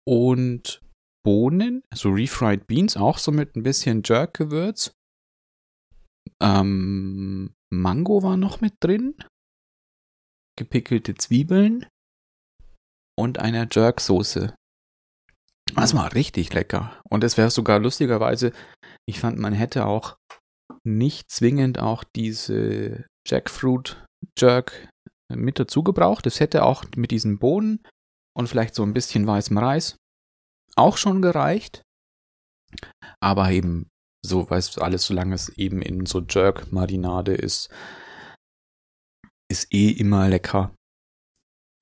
[0.06, 0.80] und
[1.24, 4.92] Bohnen, also refried Beans, auch so mit ein bisschen Jerk-Gewürz.
[6.40, 9.16] Ähm, Mango war noch mit drin,
[10.56, 11.86] gepickelte Zwiebeln
[13.18, 14.54] und einer Jerk-Soße.
[15.74, 17.02] Das war richtig lecker.
[17.10, 18.52] Und es wäre sogar lustigerweise,
[19.08, 20.18] ich fand, man hätte auch
[20.84, 24.04] nicht zwingend auch diese Jackfruit
[24.38, 24.88] Jerk
[25.32, 26.26] mit dazu gebraucht.
[26.26, 27.80] Es hätte auch mit diesen Bohnen
[28.36, 29.96] und vielleicht so ein bisschen weißem Reis
[30.76, 31.82] auch schon gereicht.
[33.20, 33.88] Aber eben
[34.24, 37.68] so, weißt du, alles, solange es eben in so Jerk-Marinade ist,
[39.50, 40.74] ist eh immer lecker,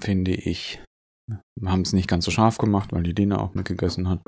[0.02, 0.82] finde ich.
[1.58, 4.22] Wir haben es nicht ganz so scharf gemacht, weil die Lena auch mitgegessen hat.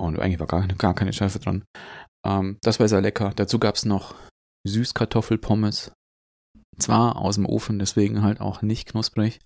[0.00, 1.64] Und eigentlich war gar, gar keine Schärfe dran.
[2.26, 3.32] Ähm, das war sehr lecker.
[3.36, 4.14] Dazu gab es noch
[4.66, 5.92] Süßkartoffelpommes.
[6.78, 9.40] Zwar aus dem Ofen, deswegen halt auch nicht knusprig.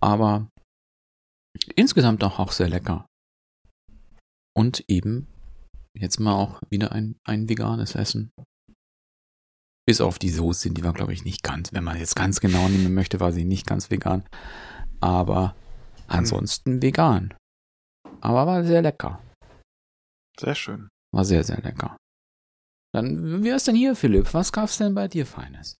[0.00, 0.48] Aber
[1.74, 3.06] insgesamt auch, auch sehr lecker.
[4.56, 5.26] Und eben
[5.96, 8.30] jetzt mal auch wieder ein, ein veganes Essen.
[9.86, 12.68] Bis auf die Soße, die war, glaube ich, nicht ganz, wenn man jetzt ganz genau
[12.68, 14.24] nehmen möchte, war sie nicht ganz vegan.
[15.00, 15.54] Aber
[16.08, 17.34] ansonsten vegan.
[18.20, 19.22] Aber war sehr lecker.
[20.38, 20.88] Sehr schön.
[21.14, 21.96] War sehr, sehr lecker.
[22.96, 24.32] Dann, wie ist denn hier, Philipp?
[24.32, 25.76] Was gab's denn bei dir Feines?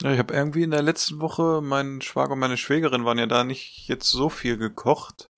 [0.00, 3.26] Ja, ich habe irgendwie in der letzten Woche, mein Schwager und meine Schwägerin waren ja
[3.26, 5.28] da nicht jetzt so viel gekocht.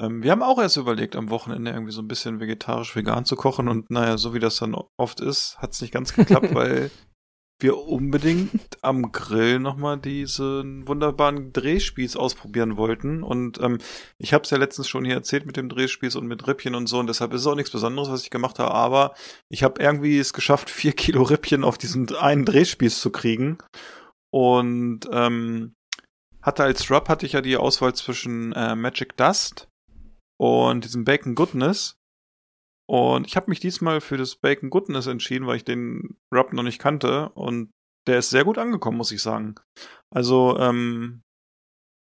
[0.00, 3.68] Ähm, wir haben auch erst überlegt, am Wochenende irgendwie so ein bisschen vegetarisch-vegan zu kochen
[3.68, 6.90] und naja, so wie das dann oft ist, hat es nicht ganz geklappt, weil
[7.60, 13.22] wir unbedingt am Grill nochmal diesen wunderbaren Drehspieß ausprobieren wollten.
[13.22, 13.78] Und ähm,
[14.18, 16.86] ich habe es ja letztens schon hier erzählt mit dem Drehspieß und mit Rippchen und
[16.86, 16.98] so.
[16.98, 18.72] Und deshalb ist es auch nichts Besonderes, was ich gemacht habe.
[18.72, 19.14] Aber
[19.48, 23.58] ich habe irgendwie es geschafft, vier Kilo Rippchen auf diesen einen Drehspieß zu kriegen.
[24.30, 25.74] Und ähm,
[26.42, 29.68] hatte als Rub hatte ich ja die Auswahl zwischen äh, Magic Dust
[30.38, 31.97] und diesem Bacon Goodness.
[32.88, 36.62] Und ich habe mich diesmal für das Bacon Goodness entschieden, weil ich den Rub noch
[36.62, 37.28] nicht kannte.
[37.30, 37.70] Und
[38.06, 39.56] der ist sehr gut angekommen, muss ich sagen.
[40.10, 41.22] Also, ähm,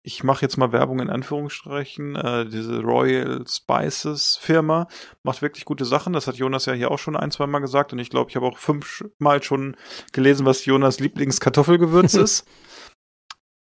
[0.01, 2.15] ich mache jetzt mal Werbung in Anführungsstrichen.
[2.15, 4.87] Äh, diese Royal Spices Firma
[5.23, 6.13] macht wirklich gute Sachen.
[6.13, 7.91] Das hat Jonas ja hier auch schon ein, zwei Mal gesagt.
[7.91, 9.75] Und ich glaube, ich habe auch fünfmal schon
[10.13, 12.47] gelesen, was Jonas Lieblingskartoffelgewürz ist.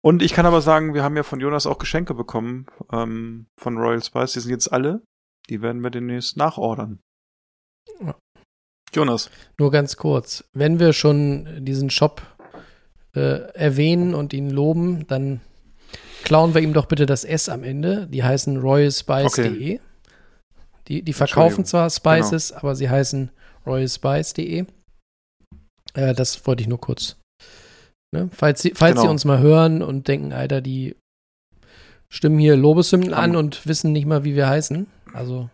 [0.04, 3.78] Und ich kann aber sagen, wir haben ja von Jonas auch Geschenke bekommen ähm, von
[3.78, 4.34] Royal Spice.
[4.34, 5.02] Die sind jetzt alle.
[5.50, 7.00] Die werden wir demnächst nachordern.
[8.94, 9.30] Jonas.
[9.60, 10.44] Nur ganz kurz.
[10.54, 12.22] Wenn wir schon diesen Shop
[13.16, 15.42] äh, erwähnen und ihn loben, dann
[16.24, 18.08] klauen wir ihm doch bitte das S am Ende.
[18.08, 19.80] Die heißen royalspice.de.
[20.88, 23.32] Die, die verkaufen zwar Spices, aber sie heißen
[23.66, 24.66] royalspice.de.
[25.94, 27.18] Äh, das wollte ich nur kurz.
[28.14, 28.30] Ne?
[28.32, 29.12] Falls, sie, falls sie Genau.
[29.12, 30.96] uns mal hören und denken, Alter, die
[32.10, 34.88] stimmen hier Lobeshymnen an und wissen nicht mal, wie wir heißen.
[35.14, 35.50] Also,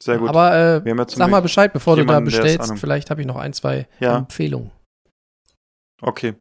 [0.00, 0.28] Sehr gut.
[0.28, 2.80] aber äh, ja sag mal Bescheid, bevor du da jemanden, der es bestellst.
[2.80, 4.18] Vielleicht habe ich noch ein, zwei Ja.
[4.18, 4.70] Empfehlungen.
[6.02, 6.34] Okay.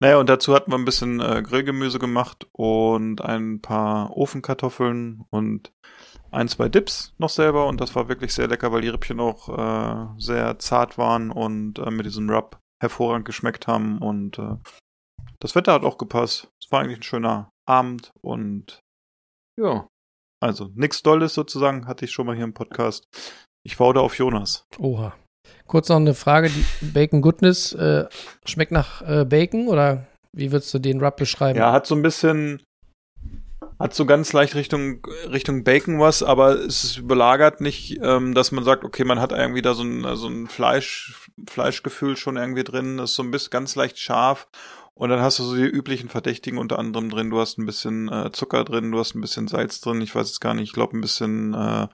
[0.00, 5.72] Naja, und dazu hatten wir ein bisschen äh, Grillgemüse gemacht und ein paar Ofenkartoffeln und
[6.30, 9.48] ein, zwei Dips noch selber und das war wirklich sehr lecker, weil die Rippchen auch
[9.48, 14.56] äh, sehr zart waren und äh, mit diesem Rub hervorragend geschmeckt haben und äh,
[15.40, 16.50] das Wetter hat auch gepasst.
[16.62, 18.80] Es war eigentlich ein schöner Abend und
[19.58, 19.86] ja,
[20.40, 23.08] also nix Dolles sozusagen hatte ich schon mal hier im Podcast.
[23.64, 24.66] Ich baue da auf Jonas.
[24.78, 25.14] Oha.
[25.66, 26.50] Kurz noch eine Frage.
[26.50, 28.06] Die Bacon Goodness äh,
[28.44, 31.58] schmeckt nach äh, Bacon oder wie würdest du den Rub beschreiben?
[31.58, 32.62] Ja, hat so ein bisschen,
[33.78, 38.52] hat so ganz leicht Richtung, Richtung Bacon was, aber es ist überlagert nicht, ähm, dass
[38.52, 42.64] man sagt, okay, man hat irgendwie da so ein, so ein Fleisch, Fleischgefühl schon irgendwie
[42.64, 44.48] drin, das ist so ein bisschen ganz leicht scharf.
[44.98, 47.30] Und dann hast du so die üblichen Verdächtigen unter anderem drin.
[47.30, 50.28] Du hast ein bisschen äh, Zucker drin, du hast ein bisschen Salz drin, ich weiß
[50.28, 51.86] es gar nicht, ich glaube ein bisschen äh,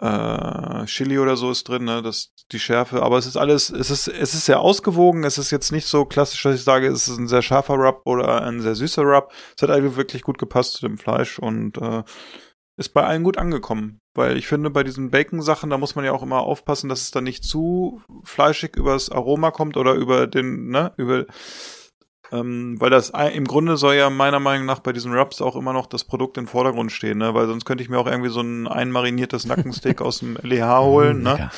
[0.00, 2.02] äh, Chili oder so ist drin, ne?
[2.02, 5.50] Das die Schärfe, aber es ist alles, es ist, es ist sehr ausgewogen, es ist
[5.50, 8.60] jetzt nicht so klassisch, dass ich sage, es ist ein sehr scharfer Rub oder ein
[8.60, 9.32] sehr süßer Rub.
[9.56, 12.02] Es hat eigentlich wirklich gut gepasst zu dem Fleisch und äh,
[12.76, 14.00] ist bei allen gut angekommen.
[14.12, 17.12] Weil ich finde, bei diesen Bacon-Sachen, da muss man ja auch immer aufpassen, dass es
[17.12, 21.24] dann nicht zu fleischig übers Aroma kommt oder über den, ne, über
[22.32, 25.72] ähm, weil das im Grunde soll ja meiner Meinung nach bei diesen Rubs auch immer
[25.72, 27.34] noch das Produkt im Vordergrund stehen, ne?
[27.34, 31.22] Weil sonst könnte ich mir auch irgendwie so ein einmariniertes Nackensteak aus dem LEH holen,
[31.22, 31.50] ne?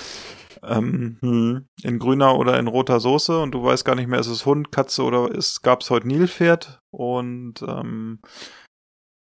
[0.62, 4.26] Ähm, hm, in grüner oder in roter Soße und du weißt gar nicht mehr, ist
[4.26, 8.20] es Hund, Katze oder ist, gab's heute Nilpferd und ähm,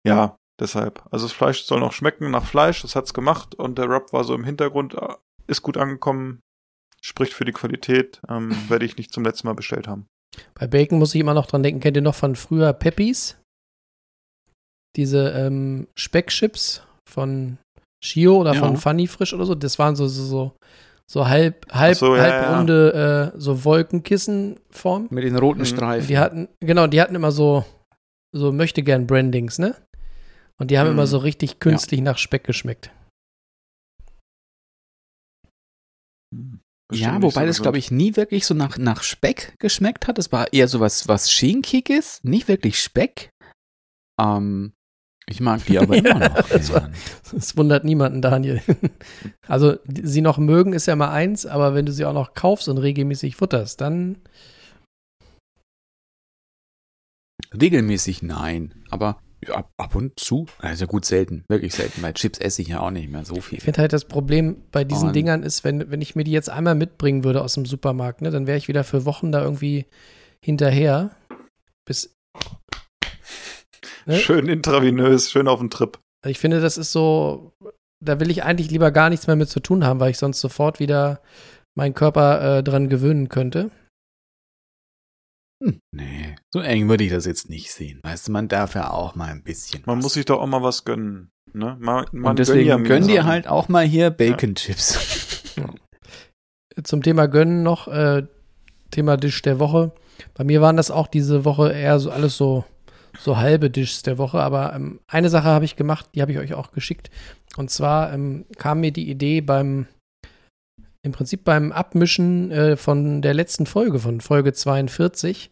[0.05, 1.03] ja, deshalb.
[1.11, 4.23] Also das Fleisch soll noch schmecken nach Fleisch, das hat's gemacht und der Rub war
[4.23, 5.15] so im Hintergrund, äh,
[5.47, 6.41] ist gut angekommen,
[7.01, 10.07] spricht für die Qualität, ähm, werde ich nicht zum letzten Mal bestellt haben.
[10.55, 11.79] Bei Bacon muss ich immer noch dran denken.
[11.81, 13.37] Kennt ihr noch von früher Peppies?
[14.95, 17.57] Diese ähm, Speckchips von
[18.03, 18.59] Shio oder Ja.
[18.59, 19.55] von Funny Frisch oder so.
[19.55, 20.51] Das waren so, so, so,
[21.09, 25.07] so halb, halb, so, ja, halbrunde, Äh, so Wolkenkissenform.
[25.09, 25.65] Mit den roten Mhm.
[25.65, 26.07] Streifen.
[26.07, 27.65] Die hatten, genau, die hatten immer so,
[28.35, 29.75] so möchte gern Brandings, ne?
[30.59, 30.93] Und die haben Mhm.
[30.93, 32.91] immer so richtig künstlich nach Speck geschmeckt.
[36.93, 40.17] Ja, wobei das, glaube ich, nie wirklich so nach, nach Speck geschmeckt hat.
[40.19, 43.29] Es war eher so was, was Schinkiges, nicht wirklich Speck.
[44.19, 44.73] Ähm,
[45.27, 46.49] ich mag die aber immer noch.
[46.49, 46.91] das war-.
[47.31, 48.61] Das wundert niemanden, Daniel.
[49.47, 52.69] Also, sie noch mögen ist ja mal eins, aber wenn du sie auch noch kaufst
[52.69, 54.17] und regelmäßig futterst, dann
[57.53, 62.61] Regelmäßig nein, aber ab, ab und zu, also gut selten, wirklich selten, weil Chips esse
[62.61, 63.57] ich ja auch nicht mehr so viel.
[63.57, 66.31] Ich finde halt das Problem bei diesen Und- Dingern ist, wenn, wenn ich mir die
[66.31, 69.41] jetzt einmal mitbringen würde aus dem Supermarkt, ne, dann wäre ich wieder für Wochen da
[69.43, 69.85] irgendwie
[70.43, 71.11] hinterher.
[71.85, 72.15] Bis.
[74.05, 74.17] Ne?
[74.17, 75.97] Schön intravenös, schön auf den Trip.
[76.25, 77.53] Ich finde, das ist so,
[78.03, 80.41] da will ich eigentlich lieber gar nichts mehr mit zu tun haben, weil ich sonst
[80.41, 81.21] sofort wieder
[81.73, 83.71] meinen Körper äh, dran gewöhnen könnte.
[85.63, 88.01] Hm, nee, so eng würde ich das jetzt nicht sehen.
[88.03, 89.81] Weißt du, man darf ja auch mal ein bisschen.
[89.85, 90.03] Man was.
[90.03, 91.31] muss sich doch auch mal was gönnen.
[91.53, 91.77] Ne?
[91.79, 95.53] Man, man und deswegen gönn ja gönn dir halt auch mal hier Bacon Chips.
[96.83, 98.23] Zum Thema Gönnen noch, äh,
[98.91, 99.91] Thema Dish der Woche.
[100.33, 102.65] Bei mir waren das auch diese Woche eher so alles so,
[103.19, 106.39] so halbe Dishes der Woche, aber ähm, eine Sache habe ich gemacht, die habe ich
[106.39, 107.09] euch auch geschickt.
[107.55, 109.87] Und zwar ähm, kam mir die Idee beim,
[111.05, 115.51] im Prinzip beim Abmischen äh, von der letzten Folge, von Folge 42.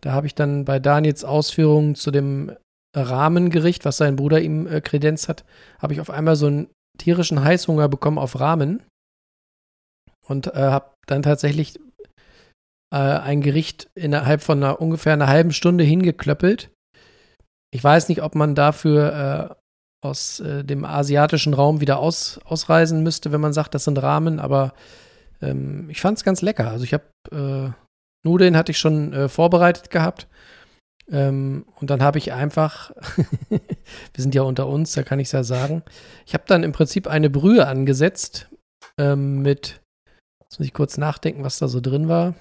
[0.00, 2.52] Da habe ich dann bei Daniels Ausführungen zu dem
[2.96, 5.44] Rahmengericht, was sein Bruder ihm äh, kredenzt hat,
[5.78, 8.82] habe ich auf einmal so einen tierischen Heißhunger bekommen auf Ramen
[10.26, 11.78] und äh, habe dann tatsächlich
[12.92, 16.70] äh, ein Gericht innerhalb von einer, ungefähr einer halben Stunde hingeklöppelt.
[17.70, 19.54] Ich weiß nicht, ob man dafür äh,
[20.00, 24.38] aus äh, dem asiatischen Raum wieder aus, ausreisen müsste, wenn man sagt, das sind Ramen,
[24.38, 24.74] aber
[25.40, 26.70] ähm, ich fand es ganz lecker.
[26.70, 27.72] Also ich habe äh,
[28.24, 30.28] Nudeln hatte ich schon äh, vorbereitet gehabt.
[31.10, 32.90] Ähm, und dann habe ich einfach,
[33.48, 33.60] wir
[34.16, 35.82] sind ja unter uns, da kann ich es ja sagen,
[36.26, 38.48] ich habe dann im Prinzip eine Brühe angesetzt
[38.98, 39.80] ähm, mit,
[40.42, 42.34] jetzt muss ich kurz nachdenken, was da so drin war.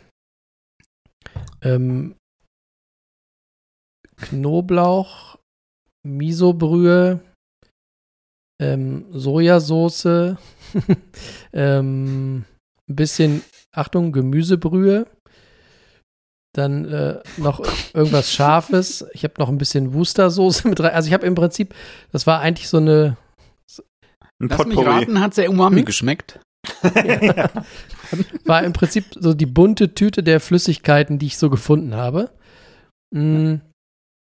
[1.62, 2.16] Ähm,
[4.18, 5.38] Knoblauch,
[6.04, 7.22] Miso-Brühe,
[8.60, 10.06] ähm, Sojasauce,
[11.54, 12.38] ähm,
[12.90, 15.06] ein bisschen, Achtung, Gemüsebrühe,
[16.54, 17.62] dann äh, noch
[17.94, 19.06] irgendwas Scharfes.
[19.14, 20.94] Ich habe noch ein bisschen Wustersoße mit rein.
[20.94, 21.76] Also ich habe im Prinzip,
[22.12, 23.18] das war eigentlich so eine,
[24.42, 25.86] Ein Lass mich raten, hat sehr umami Hm?
[25.86, 26.40] geschmeckt.
[28.46, 32.30] war im Prinzip so die bunte Tüte der Flüssigkeiten, die ich so gefunden habe.
[33.14, 33.56] Mm,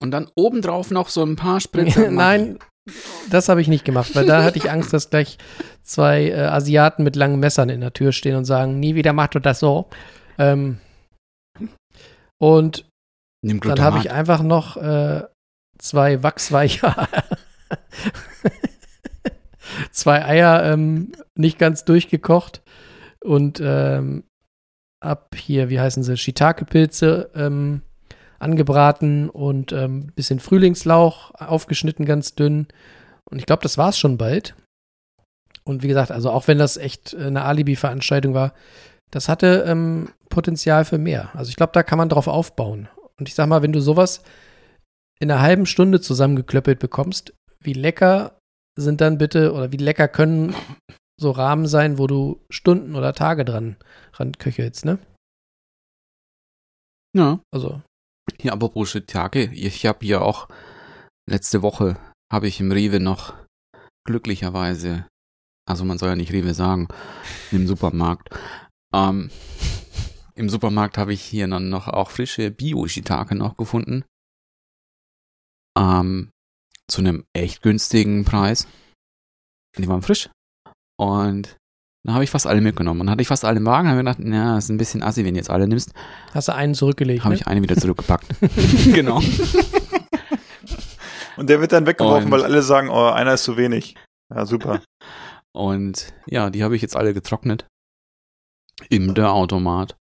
[0.02, 2.12] Und dann obendrauf noch so ein paar Spritzer.
[2.12, 2.60] Nein,
[3.30, 5.38] das habe ich nicht gemacht, weil da hatte ich Angst, dass gleich
[5.84, 9.36] zwei äh, Asiaten mit langen Messern in der Tür stehen und sagen, nie wieder machst
[9.36, 9.90] du das so.
[10.38, 10.80] Ähm,
[12.40, 12.86] und
[13.42, 15.24] dann habe ich einfach noch äh,
[15.78, 16.94] zwei wachsweiche
[19.92, 22.62] zwei Eier ähm, nicht ganz durchgekocht
[23.24, 24.24] und ähm,
[25.00, 27.82] ab hier, wie heißen sie, Shiitake-Pilze ähm,
[28.44, 32.68] angebraten und ähm, bisschen Frühlingslauch aufgeschnitten, ganz dünn.
[33.30, 34.56] Und ich glaube, das war es schon bald.
[35.64, 38.54] Und wie gesagt, also auch wenn das echt äh, eine Alibi-Veranstaltung war,
[39.12, 41.30] das hatte ähm, Potenzial für mehr.
[41.36, 42.90] Also ich glaube, da kann man drauf aufbauen.
[43.18, 44.24] Und ich sag mal, wenn du sowas
[45.20, 48.40] in einer halben Stunde zusammengeklöppelt bekommst, wie lecker
[48.78, 50.56] sind dann bitte oder wie lecker können
[51.20, 53.78] so Rahmen sein, wo du Stunden oder Tage dran,
[54.12, 54.98] dran köchelst, ne?
[57.16, 57.40] Ja.
[57.54, 57.82] Also,
[58.40, 60.48] Hier, apropos Shiitake, ich habe hier auch
[61.30, 61.98] letzte Woche
[62.32, 63.36] habe ich im Rewe noch
[64.06, 65.08] glücklicherweise,
[65.68, 66.88] also man soll ja nicht Rewe sagen,
[67.52, 68.30] im Supermarkt.
[68.94, 69.30] Ähm,
[70.36, 74.04] Im Supermarkt habe ich hier dann noch auch frische Bio-Shiitake noch gefunden.
[75.78, 76.32] Ähm,
[76.90, 78.68] zu einem echt günstigen Preis.
[79.78, 80.30] Die waren frisch.
[81.00, 81.58] Und
[82.06, 83.00] dann habe ich fast alle mitgenommen.
[83.02, 85.04] Und dann hatte ich fast alle im Wagen, habe mir gedacht, na, ist ein bisschen
[85.04, 85.94] assi, wenn du jetzt alle nimmst.
[86.34, 87.40] hast du einen zurückgelegt, Habe ne?
[87.42, 88.28] ich eine wieder zurückgepackt.
[88.94, 89.22] genau.
[91.38, 93.96] Und der wird dann weggeworfen, Und- weil alle sagen, oh, einer ist zu wenig.
[94.34, 94.82] Ja, super.
[95.56, 97.66] Und ja, die habe ich jetzt alle getrocknet.
[98.90, 99.96] Im der Automat.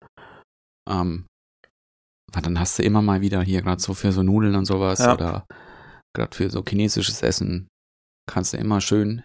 [0.90, 1.26] Ähm,
[2.32, 5.00] weil dann hast du immer mal wieder hier gerade so für so Nudeln und sowas
[5.00, 5.14] Ja.
[5.14, 5.46] oder
[6.16, 7.68] gerade für so chinesisches Essen
[8.30, 9.24] kannst du immer schön,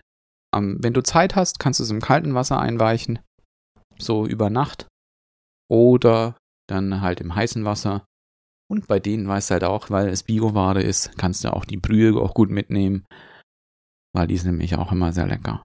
[0.54, 3.18] ähm, wenn du Zeit hast, kannst du es im kalten Wasser einweichen,
[3.98, 4.86] so über Nacht
[5.70, 6.36] oder
[6.68, 8.04] dann halt im heißen Wasser.
[8.70, 11.76] Und bei denen weißt du halt auch, weil es Bioware ist, kannst du auch die
[11.76, 13.04] Brühe auch gut mitnehmen,
[14.14, 15.62] weil die ist nämlich auch immer sehr lecker.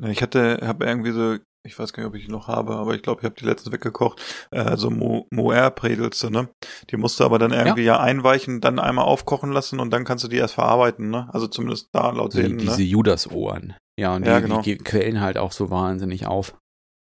[0.00, 2.76] Ja, Ich hatte, habe irgendwie so, ich weiß gar nicht, ob ich die noch habe,
[2.76, 6.48] aber ich glaube, ich habe die letztens weggekocht, äh, so Mo Moer-Prädelste, ne?
[6.90, 8.00] Die musst du aber dann irgendwie ja.
[8.00, 11.28] einweichen, dann einmal aufkochen lassen und dann kannst du die erst verarbeiten, ne?
[11.32, 12.86] Also zumindest da laut die, denen, diese ne?
[12.86, 13.74] Judas-Ohren.
[14.00, 14.62] Ja, und Ja, die, genau.
[14.62, 16.56] die quellen halt auch so wahnsinnig auf.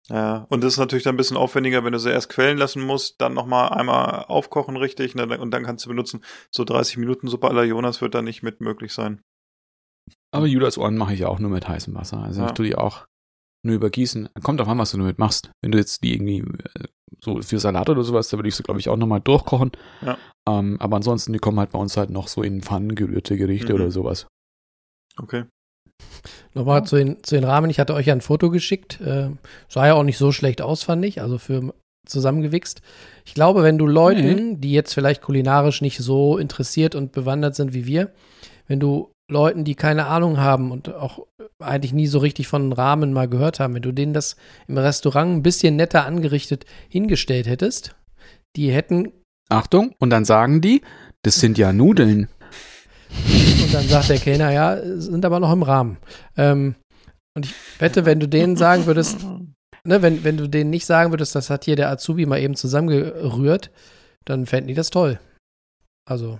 [0.09, 2.81] Ja, und das ist natürlich dann ein bisschen aufwendiger, wenn du sie erst quellen lassen
[2.85, 5.39] musst, dann nochmal einmal aufkochen richtig, ne?
[5.39, 6.21] Und dann kannst du benutzen.
[6.51, 9.21] So 30 Minuten Suppe la Jonas wird da nicht mit möglich sein.
[10.35, 12.17] Aber Judas-Ohren mache ich auch nur mit heißem Wasser.
[12.21, 12.47] Also Ja.
[12.47, 13.05] ich tue die auch
[13.65, 14.27] nur übergießen.
[14.43, 15.51] Kommt auf an, was du damit machst.
[15.61, 16.87] Wenn du jetzt die irgendwie äh,
[17.21, 19.71] so für Salat oder sowas, da würde ich sie, glaube ich, auch nochmal durchkochen.
[20.01, 20.17] Ja.
[20.49, 23.73] Ähm, aber ansonsten, die kommen halt bei uns halt noch so in Pfannen gerührte Gerichte
[23.73, 23.79] Mhm.
[23.79, 24.27] oder sowas.
[25.17, 25.45] Okay.
[26.53, 27.69] Nochmal zu, den, zu den Rahmen.
[27.69, 29.01] Ich hatte euch ja ein Foto geschickt.
[29.01, 29.29] Äh,
[29.67, 31.21] sah ja auch nicht so schlecht aus, fand ich.
[31.21, 31.73] Also für
[32.05, 32.81] zusammengewichst.
[33.25, 37.73] Ich glaube, wenn du Leuten, die jetzt vielleicht kulinarisch nicht so interessiert und bewandert sind
[37.73, 38.11] wie wir,
[38.67, 41.25] wenn du Leuten, die keine Ahnung haben und auch
[41.59, 44.35] eigentlich nie so richtig von Rahmen mal gehört haben, wenn du denen das
[44.67, 47.95] im Restaurant ein bisschen netter angerichtet hingestellt hättest,
[48.55, 49.13] die hätten
[49.49, 50.81] Achtung, und dann sagen die,
[51.21, 52.27] das sind ja Nudeln.
[53.73, 55.97] Und dann sagt der Kellner, ja, sind aber noch im Rahmen.
[56.37, 56.75] Ähm,
[57.35, 59.25] und ich wette, wenn du denen sagen würdest,
[59.83, 62.55] ne, wenn, wenn du denen nicht sagen würdest, das hat hier der Azubi mal eben
[62.55, 63.71] zusammengerührt,
[64.25, 65.19] dann fänden die das toll.
[66.07, 66.39] Also,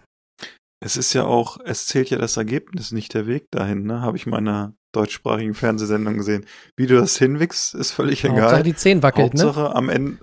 [0.80, 4.02] Es ist ja auch, es zählt ja das Ergebnis, nicht der Weg dahin, ne?
[4.02, 6.46] Habe ich in meiner deutschsprachigen Fernsehsendung gesehen.
[6.78, 8.42] Wie du das hinwickst, ist völlig egal.
[8.44, 9.44] Hauptsache die Zehen wackelt, ne?
[9.44, 10.20] Hauptsache am Ende,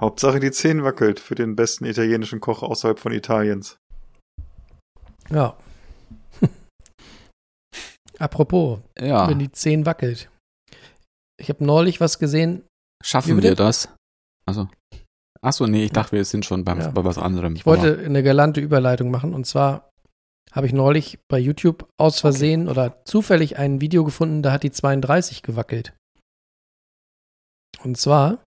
[0.00, 3.78] Hauptsache die Zehen wackelt für den besten italienischen Koch außerhalb von Italiens.
[5.30, 5.54] Ja.
[8.20, 10.30] Apropos, Ja, wenn die Zehen wackelt.
[11.40, 12.64] Ich habe neulich was gesehen.
[13.02, 13.88] Schaffen wir das?
[14.46, 14.68] Also,
[15.40, 16.90] achso, nee, ich dachte, wir sind schon beim, Ja.
[16.90, 17.56] bei was anderem.
[17.56, 19.90] Ich wollte eine galante Überleitung machen und zwar
[20.52, 24.72] habe ich neulich bei YouTube aus Versehen oder zufällig ein Video gefunden, da hat die
[24.72, 25.94] 32 gewackelt.
[27.82, 28.44] Und zwar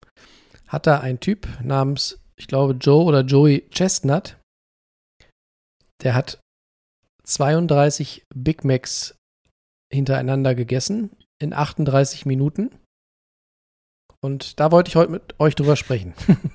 [0.66, 4.36] hat da ein Typ namens, ich glaube, Joe oder Joey Chestnut,
[6.02, 6.40] der hat
[7.24, 9.14] 32 Big Macs
[9.92, 12.70] hintereinander gegessen in 38 Minuten.
[14.20, 16.14] Und da wollte ich heute mit euch drüber sprechen.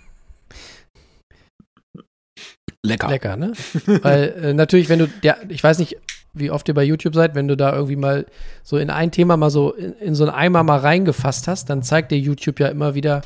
[2.83, 3.09] lecker.
[3.09, 3.53] Lecker, ne?
[3.85, 5.97] Weil äh, natürlich, wenn du, ja, ich weiß nicht,
[6.33, 8.25] wie oft ihr bei YouTube seid, wenn du da irgendwie mal
[8.63, 11.83] so in ein Thema mal so in, in so einen Eimer mal reingefasst hast, dann
[11.83, 13.21] zeigt dir YouTube ja immer wieder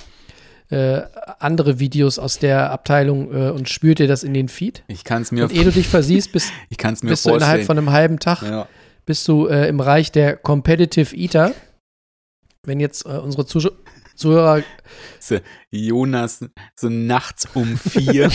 [0.70, 1.02] äh,
[1.40, 4.84] andere Videos aus der Abteilung äh, und spürt dir das in den Feed.
[4.88, 7.36] Ich kann es mir, Und ehe du dich versiehst, bist, ich kann's mir bist du
[7.36, 8.68] innerhalb von einem halben Tag ja.
[9.06, 11.54] Bist du äh, im Bereich der Competitive Eater.
[12.64, 13.68] Wenn jetzt äh, unsere Zusch
[14.16, 14.62] Zuhörer
[15.72, 16.46] Jonas
[16.76, 18.30] so nachts um vier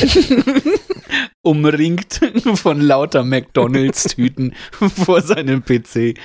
[1.42, 2.20] umringt
[2.54, 6.18] von lauter McDonalds-Tüten vor seinem PC.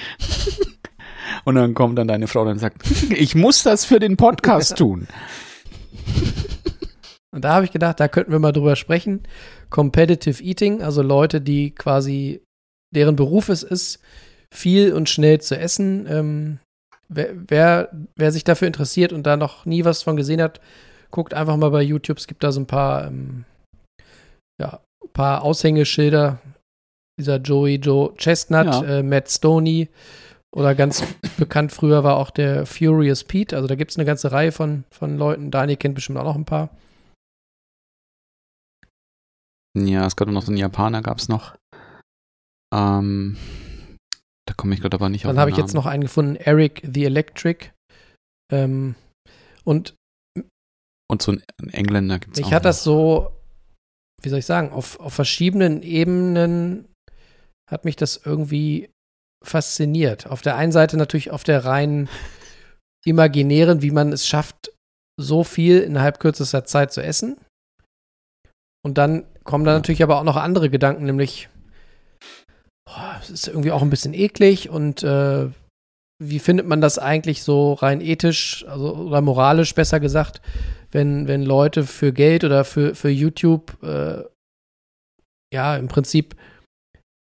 [1.45, 2.81] Und dann kommt dann deine Frau und sagt,
[3.11, 5.07] ich muss das für den Podcast tun.
[7.31, 9.21] Und da habe ich gedacht, da könnten wir mal drüber sprechen.
[9.69, 12.43] Competitive Eating, also Leute, die quasi,
[12.93, 13.99] deren Beruf es ist,
[14.53, 16.05] viel und schnell zu essen.
[16.07, 16.59] Ähm,
[17.09, 20.59] wer, wer, wer sich dafür interessiert und da noch nie was von gesehen hat,
[21.11, 22.17] guckt einfach mal bei YouTube.
[22.17, 23.45] Es gibt da so ein paar, ähm,
[24.61, 24.79] ja,
[25.13, 26.39] paar Aushängeschilder.
[27.19, 28.83] Dieser Joey Joe Chestnut, Ja.
[28.99, 29.89] äh, Matt Stoney
[30.55, 31.03] oder ganz
[31.37, 33.55] bekannt früher war auch der Furious Pete.
[33.55, 35.51] Also da gibt es eine ganze Reihe von, von Leuten.
[35.51, 36.69] Daniel kennt bestimmt auch noch ein paar.
[39.77, 41.55] Ja, es gab noch so einen Japaner, gab's noch.
[42.73, 43.37] Ähm,
[44.47, 46.81] da komme ich gerade aber nicht auf Dann habe ich jetzt noch einen gefunden, Eric
[46.83, 47.69] the Electric.
[48.51, 48.95] Ähm,
[49.63, 49.95] und
[51.09, 52.69] Und so einen Engländer gibt's auch mich hat noch.
[52.69, 53.31] das so,
[54.21, 56.87] wie soll ich sagen, auf, auf verschiedenen Ebenen
[57.69, 58.89] hat mich das irgendwie
[59.43, 60.27] fasziniert.
[60.27, 62.09] Auf der einen Seite natürlich auf der rein
[63.05, 64.71] imaginären, wie man es schafft,
[65.19, 67.37] so viel innerhalb kürzester Zeit zu essen.
[68.83, 71.49] Und dann kommen da natürlich aber auch noch andere Gedanken, nämlich
[73.21, 75.47] es ist irgendwie auch ein bisschen eklig und äh,
[76.21, 80.41] wie findet man das eigentlich so rein ethisch, also oder moralisch besser gesagt,
[80.91, 84.23] wenn, wenn Leute für Geld oder für, für YouTube äh,
[85.53, 86.35] ja im Prinzip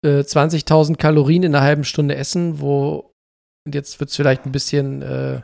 [0.05, 3.11] äh, 20.000 Kalorien in einer halben Stunde essen, wo
[3.65, 5.41] und jetzt wird es vielleicht ein bisschen äh,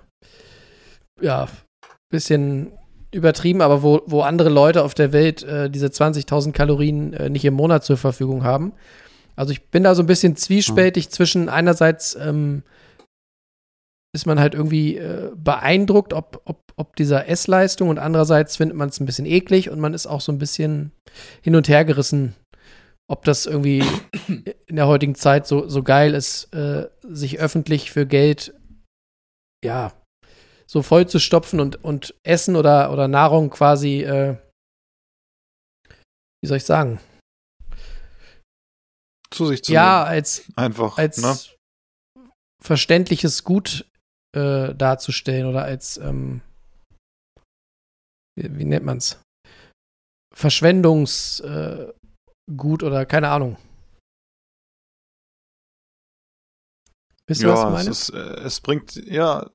[1.22, 1.47] ja,
[2.12, 2.72] bisschen
[3.14, 7.45] übertrieben, aber wo, wo andere Leute auf der Welt äh, diese 20.000 Kalorien äh, nicht
[7.45, 8.74] im Monat zur Verfügung haben.
[9.36, 12.64] Also ich bin da so ein bisschen zwiespältig zwischen einerseits ähm,
[14.14, 18.90] ist man halt irgendwie äh, beeindruckt, ob, ob, ob dieser Essleistung und andererseits findet man
[18.90, 20.92] es ein bisschen eklig und man ist auch so ein bisschen
[21.42, 22.36] hin und her gerissen,
[23.10, 23.84] ob das irgendwie
[24.68, 28.54] in der heutigen Zeit so, so geil ist, äh, sich öffentlich für Geld
[29.64, 29.94] ja
[30.68, 34.38] so voll zu stopfen und, und Essen oder, oder Nahrung quasi, äh,
[36.42, 37.00] wie soll ich sagen?
[39.32, 40.08] Zu sich zu Ja, nehmen.
[40.10, 40.98] als, Einfach.
[40.98, 41.38] als ne?
[42.62, 43.86] verständliches Gut
[44.36, 46.42] äh, darzustellen oder als, ähm,
[48.38, 49.22] wie, wie nennt man's?
[50.34, 51.94] Verschwendungsgut
[52.84, 53.58] äh, oder keine Ahnung.
[57.28, 57.90] Wisst ihr, was ich Ja, es, meine?
[57.90, 59.50] ist, äh, es bringt, ja,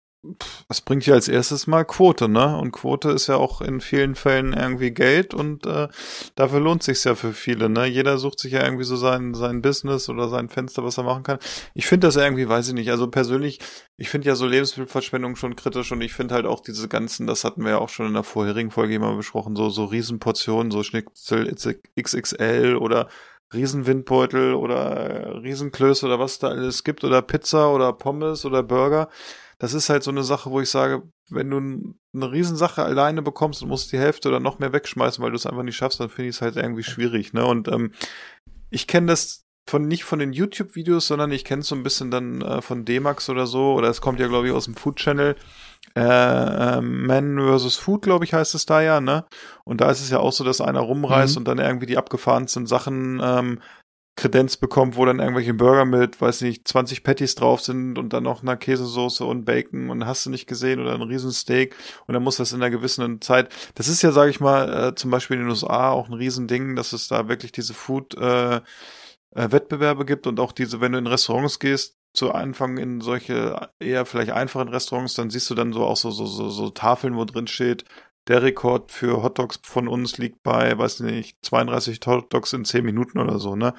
[0.68, 2.56] es bringt ja als erstes mal Quote, ne?
[2.56, 5.88] Und Quote ist ja auch in vielen Fällen irgendwie Geld und äh,
[6.34, 7.86] dafür lohnt sich's ja für viele, ne?
[7.86, 11.22] Jeder sucht sich ja irgendwie so sein, sein Business oder sein Fenster, was er machen
[11.22, 11.38] kann.
[11.74, 13.60] Ich finde das irgendwie, weiß ich nicht, also persönlich,
[13.96, 17.44] ich finde ja so Lebensmittelverschwendung schon kritisch und ich finde halt auch diese ganzen, das
[17.44, 20.82] hatten wir ja auch schon in der vorherigen Folge immer besprochen, so, so Riesenportionen, so
[20.82, 21.54] Schnitzel
[22.00, 23.08] XXL oder
[23.52, 29.08] Riesenwindbeutel oder äh, Riesenklöße oder was da alles gibt oder Pizza oder Pommes oder Burger.
[29.58, 31.56] Das ist halt so eine Sache, wo ich sage, wenn du
[32.14, 35.46] eine Riesensache alleine bekommst und musst die Hälfte oder noch mehr wegschmeißen, weil du es
[35.46, 37.46] einfach nicht schaffst, dann finde ich es halt irgendwie schwierig, ne?
[37.46, 37.92] Und ähm,
[38.70, 42.10] ich kenne das von nicht von den YouTube-Videos, sondern ich kenne es so ein bisschen
[42.10, 44.96] dann äh, von D-Max oder so, oder es kommt ja, glaube ich, aus dem Food
[44.96, 45.34] Channel.
[45.96, 47.76] Äh, äh, Man vs.
[47.76, 49.24] Food, glaube ich, heißt es da ja, ne?
[49.64, 51.38] Und da ist es ja auch so, dass einer rumreist Mhm.
[51.38, 53.60] und dann irgendwie die abgefahrensten Sachen ähm,
[54.16, 58.22] Kredenz bekommt, wo dann irgendwelche Burger mit, weiß nicht, 20 Patties drauf sind und dann
[58.22, 62.22] noch eine Käsesoße und Bacon und hast du nicht gesehen oder ein Riesensteak und dann
[62.22, 63.50] muss das in einer gewissen Zeit.
[63.74, 66.76] Das ist ja, sage ich mal, äh, zum Beispiel in den USA auch ein Riesending,
[66.76, 70.98] dass es da wirklich diese Food äh, äh, Wettbewerbe gibt und auch diese, wenn du
[70.98, 75.74] in Restaurants gehst, zu Anfang in solche eher vielleicht einfachen Restaurants, dann siehst du dann
[75.74, 77.84] so auch so, so, so, so Tafeln, wo drin steht,
[78.28, 83.18] der Rekord für Hotdogs von uns liegt bei, weiß nicht, 32 Hotdogs in 10 Minuten
[83.18, 83.72] oder so, ne?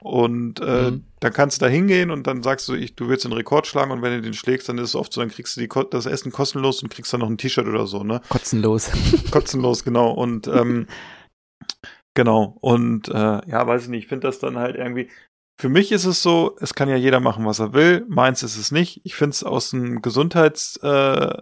[0.00, 1.04] Und äh, Mhm.
[1.20, 3.92] dann kannst du da hingehen und dann sagst du, ich, du willst den Rekord schlagen
[3.92, 6.06] und wenn du den schlägst, dann ist es oft so, dann kriegst du die, das
[6.06, 8.20] Essen kostenlos und kriegst dann noch ein T-Shirt oder so, ne?
[8.28, 8.90] Kotzenlos.
[9.30, 10.10] Kotzenlos, genau.
[10.10, 10.86] Und ähm,
[12.14, 12.56] genau.
[12.60, 13.12] Und äh,
[13.46, 15.08] ja, weiß ich nicht, ich finde das dann halt irgendwie.
[15.60, 18.04] Für mich ist es so, es kann ja jeder machen, was er will.
[18.08, 19.00] Meins ist es nicht.
[19.04, 21.36] Ich finde es aus einem Gesundheits äh,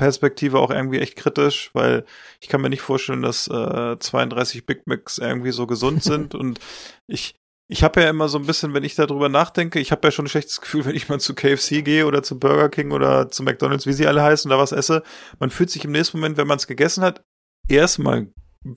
[0.00, 2.06] Perspektive auch irgendwie echt kritisch, weil
[2.40, 6.58] ich kann mir nicht vorstellen, dass äh, 32 Big Macs irgendwie so gesund sind und
[7.06, 7.34] ich
[7.68, 10.24] ich habe ja immer so ein bisschen, wenn ich darüber nachdenke, ich habe ja schon
[10.24, 13.44] ein schlechtes Gefühl, wenn ich mal zu KFC gehe oder zu Burger King oder zu
[13.44, 15.04] McDonald's, wie sie alle heißen, da was esse.
[15.38, 17.22] Man fühlt sich im nächsten Moment, wenn man es gegessen hat,
[17.68, 18.26] erstmal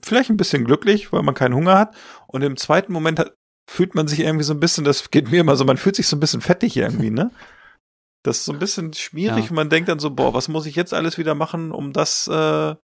[0.04, 1.96] vielleicht ein bisschen glücklich, weil man keinen Hunger hat.
[2.28, 3.34] Und im zweiten Moment hat,
[3.68, 6.06] fühlt man sich irgendwie so ein bisschen, das geht mir immer so, man fühlt sich
[6.06, 7.32] so ein bisschen fettig irgendwie, ne?
[8.24, 9.50] Das ist so ein bisschen schwierig Ja.
[9.50, 12.26] und man denkt dann so, boah, was muss ich jetzt alles wieder machen, um das,
[12.26, 12.74] äh,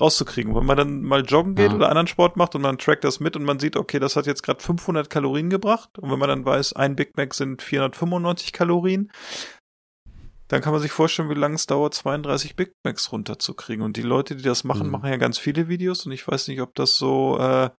[0.00, 0.54] rauszukriegen.
[0.54, 1.76] Wenn man dann mal joggen geht Ja.
[1.76, 4.26] oder anderen Sport macht und man trackt das mit und man sieht, okay, das hat
[4.26, 8.52] jetzt gerade 500 Kalorien gebracht und wenn man dann weiß, ein Big Mac sind 495
[8.52, 9.10] Kalorien,
[10.48, 13.84] dann kann man sich vorstellen, wie lange es dauert, 32 Big Macs runterzukriegen.
[13.84, 14.92] Und die Leute, die das machen, Mhm.
[14.92, 17.70] machen ja ganz viele Videos und ich weiß nicht, ob das so, äh,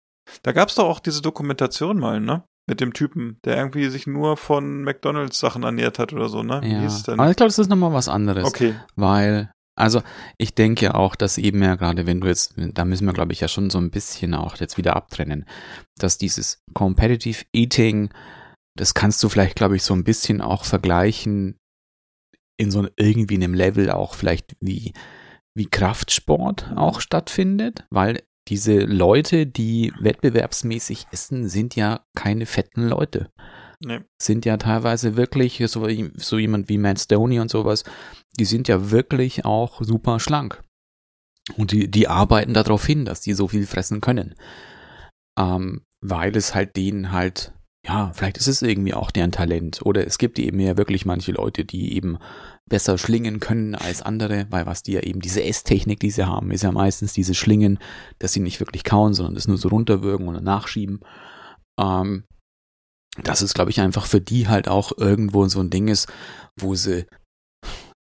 [0.43, 2.45] da gab es doch auch diese Dokumentation mal, ne?
[2.67, 6.61] Mit dem Typen, der irgendwie sich nur von McDonalds Sachen ernährt hat oder so, ne?
[6.63, 6.81] Wie Ja.
[6.81, 7.21] hieß es denn?
[7.21, 8.45] Aber ich glaube, das ist nochmal was anderes.
[8.45, 8.75] Okay.
[8.97, 10.03] Weil, also
[10.39, 13.41] ich denke auch, dass eben ja gerade, wenn du jetzt, da müssen wir, glaube ich,
[13.41, 15.45] ja schon so ein bisschen auch jetzt wieder abtrennen,
[15.99, 18.09] dass dieses Competitive Eating,
[18.79, 21.57] das kannst du vielleicht, glaube ich, so ein bisschen auch vergleichen
[22.57, 24.95] in so irgendwie einem Level auch vielleicht wie,
[25.55, 33.31] wie Kraftsport auch stattfindet, weil diese Leute, die wettbewerbsmäßig essen, sind ja keine fetten Leute
[33.81, 34.01] Nee.
[34.21, 35.87] sind ja teilweise wirklich, so,
[36.17, 37.85] so jemand wie Matt Stoney und sowas,
[38.39, 40.63] die sind ja wirklich auch super schlank.
[41.57, 44.35] Und die, die arbeiten darauf hin, dass die so viel fressen können.
[45.39, 47.53] Ähm, weil es halt denen halt,
[47.87, 49.83] ja, vielleicht ist es irgendwie auch deren Talent.
[49.85, 52.19] Oder es gibt eben ja wirklich manche Leute, die eben
[52.69, 56.51] besser schlingen können als andere, weil was die ja eben, diese Esstechnik, die sie haben,
[56.51, 57.79] ist ja meistens diese Schlingen,
[58.19, 61.01] dass sie nicht wirklich kauen, sondern das nur so runterwürgen oder nachschieben.
[61.79, 62.25] Ähm,
[63.23, 66.09] dass es, glaube ich, einfach für die halt auch irgendwo so ein Ding ist,
[66.59, 67.07] wo sie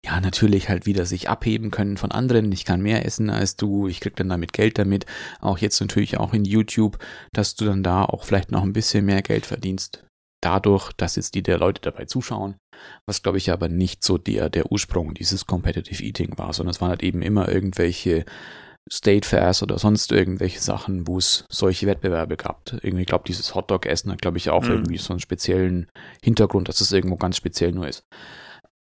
[0.06, 2.52] ja natürlich halt wieder sich abheben können von anderen.
[2.52, 5.06] Ich kann mehr essen als du, ich krieg dann damit Geld damit.
[5.42, 7.00] Auch jetzt natürlich auch in YouTube,
[7.34, 10.06] dass du dann da auch vielleicht noch ein bisschen mehr Geld verdienst.
[10.42, 12.56] Dadurch, dass jetzt die der Leute dabei zuschauen.
[13.08, 16.82] Was glaube ich aber nicht so der, der Ursprung dieses Competitive Eating war, sondern es
[16.82, 18.26] waren halt eben immer irgendwelche
[18.92, 22.72] State Fairs oder sonst irgendwelche Sachen, wo es solche Wettbewerbe gab.
[22.84, 24.72] Irgendwie, ich glaube, dieses Hotdog-Essen hat, glaube ich, auch Mhm.
[24.72, 25.90] irgendwie so einen speziellen
[26.22, 28.04] Hintergrund, dass es irgendwo ganz speziell nur ist.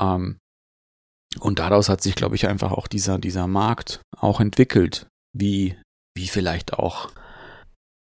[0.02, 0.40] Ähm,
[1.40, 5.78] und daraus hat sich, glaube ich, einfach auch dieser, dieser Markt auch entwickelt, wie,
[6.18, 7.12] wie vielleicht auch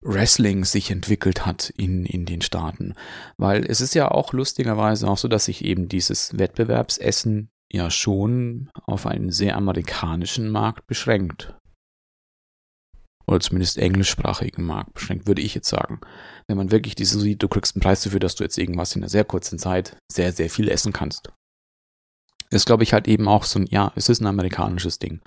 [0.02, 2.94] Wrestling sich entwickelt hat in, in den Staaten.
[3.36, 8.70] Weil es ist ja auch lustigerweise auch so, dass sich eben dieses Wettbewerbsessen ja schon
[8.84, 11.54] auf einen sehr amerikanischen Markt beschränkt.
[13.26, 16.00] Oder zumindest englischsprachigen Markt beschränkt, würde ich jetzt sagen.
[16.46, 19.02] Wenn man wirklich diese sieht, du kriegst einen Preis dafür, dass du jetzt irgendwas in
[19.02, 21.32] einer sehr kurzen Zeit sehr, sehr viel essen kannst.
[22.50, 25.20] Ist, glaube ich, halt eben auch so ein, ja, es ist ein amerikanisches Ding.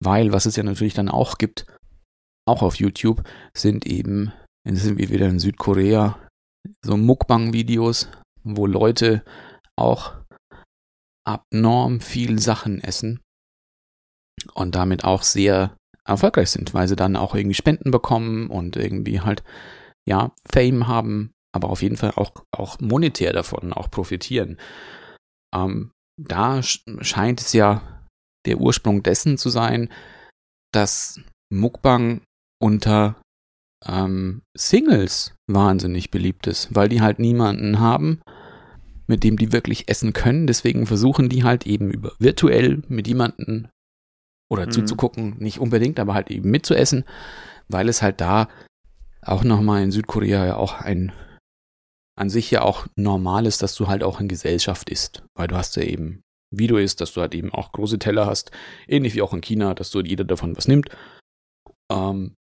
[0.00, 1.66] Weil, was es ja natürlich dann auch gibt,
[2.48, 3.22] auch auf YouTube,
[3.56, 4.32] sind eben,
[4.66, 6.18] jetzt sind wir wieder in Südkorea,
[6.84, 8.08] so Mukbang-Videos,
[8.44, 9.24] wo Leute
[9.76, 10.14] auch
[11.26, 13.20] abnorm viel Sachen essen
[14.54, 19.20] und damit auch sehr erfolgreich sind, weil sie dann auch irgendwie Spenden bekommen und irgendwie
[19.20, 19.44] halt,
[20.08, 24.58] ja, Fame haben, aber auf jeden Fall auch, auch monetär davon auch profitieren.
[25.54, 28.02] Ähm, da sch scheint es ja
[28.46, 29.92] der Ursprung dessen zu sein,
[30.74, 31.20] dass
[31.52, 32.22] Mukbang
[32.62, 33.16] unter
[33.84, 38.20] ähm, Singles wahnsinnig beliebt ist, weil die halt niemanden haben,
[39.08, 40.46] mit dem die wirklich essen können.
[40.46, 43.68] Deswegen versuchen die halt eben über virtuell mit jemanden
[44.48, 44.70] oder Mhm.
[44.70, 47.04] zuzugucken, nicht unbedingt, aber halt eben mitzuessen,
[47.68, 48.48] weil es halt da
[49.22, 51.12] auch nochmal in Südkorea ja auch ein
[52.14, 55.56] an sich ja auch normal ist, dass du halt auch in Gesellschaft isst, weil du
[55.56, 56.20] hast ja eben,
[56.54, 58.50] wie du isst, dass du halt eben auch große Teller hast,
[58.86, 60.90] ähnlich wie auch in China, dass du jeder davon was nimmt.
[61.90, 62.34] Ähm,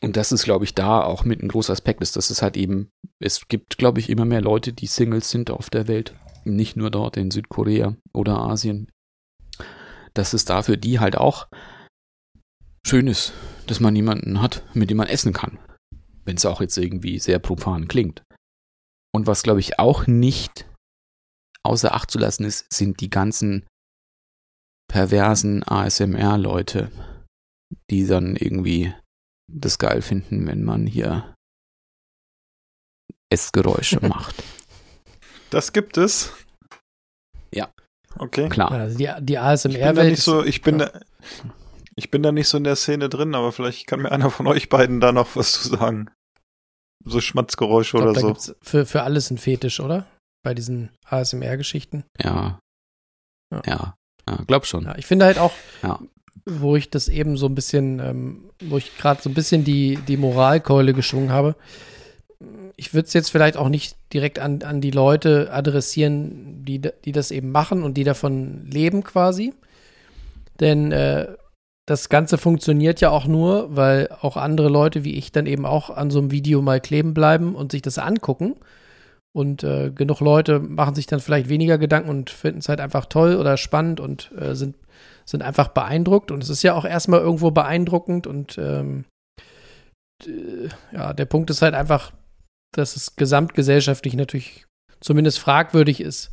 [0.00, 2.56] und das ist, glaube ich, da auch mit ein großer Aspekt ist, dass es halt
[2.56, 6.76] eben, es gibt, glaube ich, immer mehr Leute, die Singles sind auf der Welt, nicht
[6.76, 8.90] nur dort in Südkorea oder Asien.
[10.14, 11.48] Dass es da für die halt auch
[12.86, 13.32] schön ist,
[13.66, 15.58] dass man jemanden hat, mit dem man essen kann.
[16.24, 18.22] Wenn es auch jetzt irgendwie sehr profan klingt.
[19.12, 20.66] Und was, glaube ich, auch nicht
[21.64, 23.66] außer Acht zu lassen ist, sind die ganzen
[24.88, 26.90] perversen ASMR-Leute,
[27.90, 28.94] die dann irgendwie
[29.48, 31.34] das geil finden, wenn man hier
[33.30, 34.42] Essgeräusche macht.
[35.50, 36.32] Das gibt es.
[37.54, 37.72] Ja.
[38.18, 38.48] Okay.
[38.48, 38.70] Klar.
[38.72, 40.10] Also die, die Ich bin da ASMR-Welt.
[40.10, 41.00] nicht so, ich bin da,
[41.96, 44.46] ich bin da nicht so in der Szene drin, aber vielleicht kann mir einer von
[44.46, 46.10] euch beiden da noch was zu sagen.
[47.04, 48.28] So Schmatzgeräusche ich glaub, oder da so.
[48.28, 50.06] gibt's für, für alles ein Fetisch, oder?
[50.42, 52.04] Bei diesen ASMR-Geschichten.
[52.20, 52.58] Ja.
[53.52, 53.62] Ja.
[53.66, 53.94] Ja.
[54.28, 54.84] ja glaub schon.
[54.84, 56.00] Ja, ich finde halt auch, Ja.
[56.48, 59.98] Wo ich das eben so ein bisschen, ähm, wo ich gerade so ein bisschen die,
[60.08, 61.54] die Moralkeule geschwungen habe,
[62.76, 67.12] ich würde es jetzt vielleicht auch nicht direkt an, an die Leute adressieren, die, die
[67.12, 69.52] das eben machen und die davon leben quasi.
[70.60, 71.26] Denn äh,
[71.86, 75.90] das Ganze funktioniert ja auch nur, weil auch andere Leute wie ich dann eben auch
[75.90, 78.54] an so einem Video mal kleben bleiben und sich das angucken.
[79.32, 83.06] Und äh, genug Leute machen sich dann vielleicht weniger Gedanken und finden es halt einfach
[83.06, 84.76] toll oder spannend und äh, sind,
[85.28, 89.04] sind einfach beeindruckt und es ist ja auch erstmal irgendwo beeindruckend und ähm,
[90.92, 92.12] ja, der Punkt ist halt einfach,
[92.74, 94.66] dass es gesamtgesellschaftlich natürlich
[95.00, 96.32] zumindest fragwürdig ist,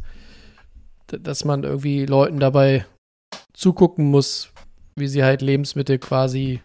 [1.07, 2.85] dass man irgendwie Leuten dabei
[3.53, 4.51] zugucken muss,
[4.95, 6.61] wie sie halt Lebensmittel quasi,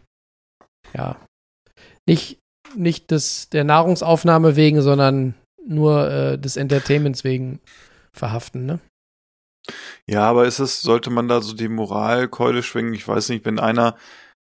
[0.95, 1.17] ja,
[2.09, 2.39] nicht,
[2.77, 5.35] nicht des, der Nahrungsaufnahme wegen, sondern
[5.67, 7.61] nur äh, des Entertainments wegen
[8.13, 8.81] verhaften, ne?
[10.07, 12.95] Ja, aber ist es, sollte man da so die Moralkeule schwingen?
[12.95, 13.97] Ich weiß nicht, wenn einer,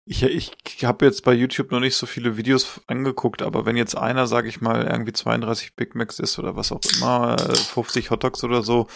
[0.05, 3.97] ich, ich habe jetzt bei YouTube noch nicht so viele Videos angeguckt, aber wenn jetzt
[3.97, 8.11] einer, sag ich mal, irgendwie 32 Big Macs isst oder was auch immer, äh, 50
[8.11, 8.87] Hotdogs oder so,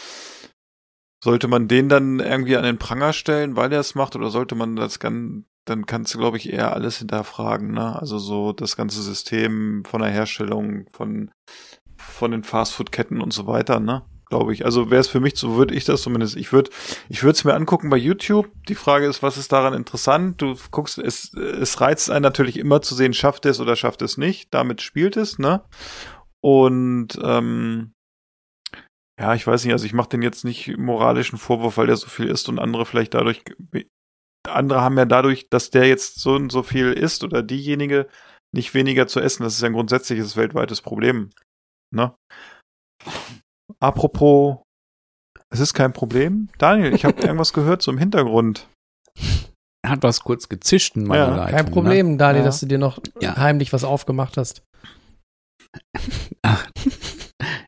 [1.23, 4.55] sollte man den dann irgendwie an den Pranger stellen, weil er es macht, oder sollte
[4.55, 7.99] man das gan dann kannst du, glaube ich, eher alles hinterfragen, ne?
[7.99, 11.31] Also so das ganze System von der Herstellung, von,
[11.95, 14.03] von den Fastfood-Ketten und so weiter, ne?
[14.29, 14.63] Glaube ich.
[14.63, 16.35] Also wäre es für mich, so würde ich das zumindest.
[16.35, 16.69] Ich würde,
[17.09, 18.51] ich würde es mir angucken bei YouTube.
[18.67, 20.39] Die Frage ist, was ist daran interessant?
[20.41, 24.17] Du guckst, es, es reizt einen natürlich immer zu sehen, schafft es oder schafft es
[24.17, 24.53] nicht.
[24.53, 25.63] Damit spielt es, ne?
[26.41, 27.93] Und ähm,
[29.19, 32.07] ja, ich weiß nicht, also ich mache den jetzt nicht moralischen Vorwurf, weil der so
[32.07, 33.43] viel isst und andere vielleicht dadurch,
[34.47, 38.07] andere haben ja dadurch, dass der jetzt so und so viel isst oder diejenige
[38.55, 39.43] nicht weniger zu essen.
[39.43, 41.31] Das ist ja ein grundsätzliches weltweites Problem.
[41.93, 42.13] Ne?
[43.79, 44.57] Apropos,
[45.51, 46.49] es ist kein Problem.
[46.57, 48.67] Daniel, ich habe irgendwas gehört so im Hintergrund.
[49.83, 51.55] Er hat was kurz gezischt in meiner Ja, Leitung.
[51.57, 52.45] Kein Problem, Daniel, Ja.
[52.45, 53.37] dass du dir noch Ja.
[53.37, 54.61] heimlich was aufgemacht hast.
[55.73, 56.09] Ne?
[56.43, 56.67] Ach,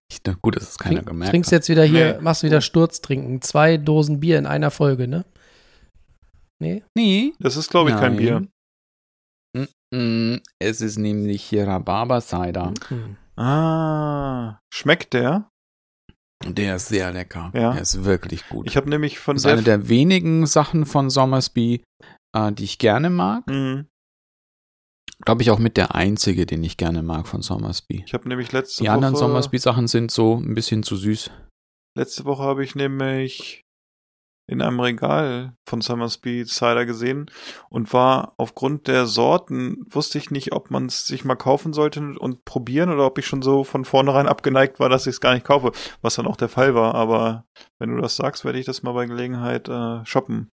[0.09, 1.57] ich, gut, dass es keiner Trink, gemerkt trinkst hat.
[1.59, 2.21] jetzt wieder hier, Nee.
[2.21, 3.41] machst wieder Sturz trinken.
[3.41, 5.25] Zwei Dosen Bier in einer Folge, ne?
[6.61, 6.83] Nee?
[6.97, 7.33] Nee.
[7.39, 8.17] Das ist, glaube ich, kein Nein.
[8.17, 8.47] Bier.
[9.93, 12.73] Mm, Es ist nämlich hier Rhabarber-Cider.
[12.87, 13.17] Hm.
[13.35, 15.49] Ah, schmeckt der?
[16.47, 17.51] Der ist sehr lecker.
[17.53, 17.73] Ja.
[17.73, 18.67] Der ist wirklich gut.
[18.67, 21.83] Ich habe nämlich von das ist eine der wenigen Sachen von Somersby,
[22.35, 23.47] äh, die ich gerne mag.
[23.47, 23.87] Mhm.
[25.23, 28.03] Glaube ich auch mit der einzige, den ich gerne mag von Somersby.
[28.07, 31.29] Ich habe nämlich letzte Die anderen Woche Somersby-Sachen sind so ein bisschen zu süß.
[31.95, 33.61] letzte Woche habe ich nämlich
[34.51, 37.31] in einem Regal von Summersby Cider gesehen
[37.69, 42.01] und war aufgrund der Sorten, wusste ich nicht, ob man es sich mal kaufen sollte
[42.19, 45.33] und probieren oder ob ich schon so von vornherein abgeneigt war, dass ich es gar
[45.33, 45.71] nicht kaufe,
[46.01, 46.95] was dann auch der Fall war.
[46.95, 47.45] Aber
[47.79, 50.49] wenn du das sagst, werde ich das mal bei Gelegenheit äh, shoppen.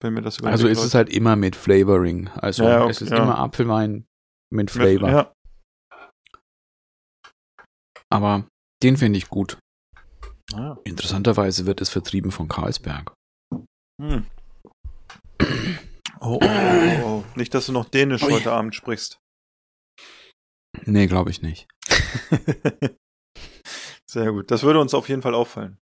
[0.00, 2.28] Wenn mir das Also ist es halt immer mit Flavoring.
[2.34, 3.22] Also Ja, okay, es ist ja.
[3.22, 4.04] immer Apfelwein
[4.50, 5.10] mit mit Flavor.
[5.10, 5.32] Ja,
[8.10, 8.46] Aber
[8.82, 9.58] den finde ich gut.
[10.54, 13.12] Ah, Interessanterweise wird es vertrieben von Karlsberg.
[14.00, 14.26] hm.
[16.20, 17.24] Oh, oh, oh, oh.
[17.36, 18.32] Nicht, dass du noch Dänisch Ui.
[18.32, 19.20] heute Abend sprichst.
[20.84, 21.68] Nee, glaube ich nicht.
[24.10, 24.50] Sehr gut.
[24.50, 25.78] Das würde uns auf jeden Fall auffallen,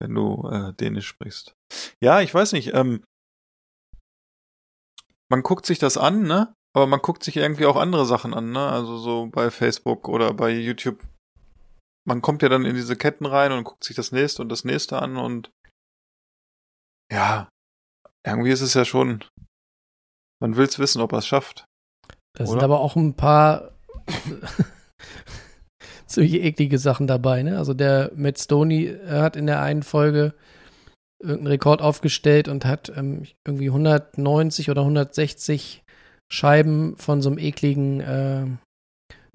[0.00, 1.54] wenn du äh, Dänisch sprichst.
[2.02, 2.74] Ja, ich weiß nicht.
[2.74, 3.04] Ähm,
[5.30, 6.54] man guckt sich das an, ne?
[6.74, 8.66] Aber man guckt sich irgendwie auch andere Sachen an, ne?
[8.66, 11.06] Also so bei Facebook oder bei YouTube.
[12.04, 14.64] Man kommt ja dann in diese Ketten rein und guckt sich das nächste und das
[14.64, 15.50] nächste an und
[17.12, 17.48] ja,
[18.26, 19.24] irgendwie ist es ja schon.
[20.40, 21.66] Man will es wissen, ob er es schafft.
[22.36, 23.72] Da sind aber auch ein paar
[26.06, 27.58] ziemlich eklige Sachen dabei, ne?
[27.58, 30.34] Also der Matt Stoney hat in der einen Folge
[31.20, 35.84] irgendeinen Rekord aufgestellt und hat ähm, irgendwie 190 oder 160
[36.30, 38.46] Scheiben von so einem ekligen äh,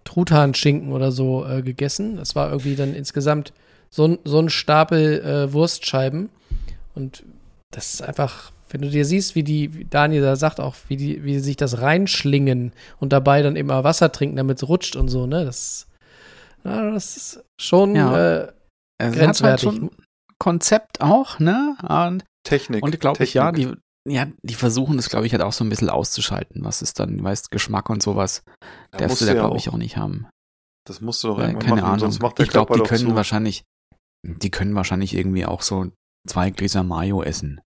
[0.08, 2.16] Truthahnschinken oder so äh, gegessen.
[2.18, 3.52] Das war irgendwie dann insgesamt
[3.90, 6.30] so, ein- so ein Stapel äh, Wurstscheiben.
[6.96, 7.24] Und
[7.72, 10.96] das ist einfach, wenn du dir siehst, wie die, wie Daniel da sagt auch, wie
[10.98, 15.10] die, wie sich das reinschlingen und dabei dann immer Wasser trinken, damit es rutscht und
[15.10, 15.44] so, ne?
[15.46, 15.88] Das,
[16.64, 18.18] na, das ist schon Ja.
[18.44, 18.48] äh,
[19.00, 19.68] Es Grenzwertig.
[19.68, 19.92] Hat halt schon
[20.40, 21.76] Konzept auch, ne?
[21.88, 22.84] Und, Technik.
[22.84, 23.76] und glaube ich, ja, Technik.
[23.76, 26.64] die, ja, die versuchen das, glaube ich, halt auch so ein bisschen auszuschalten.
[26.64, 28.44] Was ist dann, weißt Geschmack und sowas,
[28.94, 29.60] Ja, darfst musst du da, ja glaube auch.
[29.60, 30.28] ich, auch nicht haben.
[30.86, 32.00] Das musst du doch Weil, irgendwann keine machen, Ahnung.
[32.00, 33.16] sonst macht der Ich glaube, die doch können zu.
[33.16, 33.64] wahrscheinlich,
[34.26, 35.88] die können wahrscheinlich irgendwie auch so
[36.28, 37.60] zwei Gläser Mayo essen.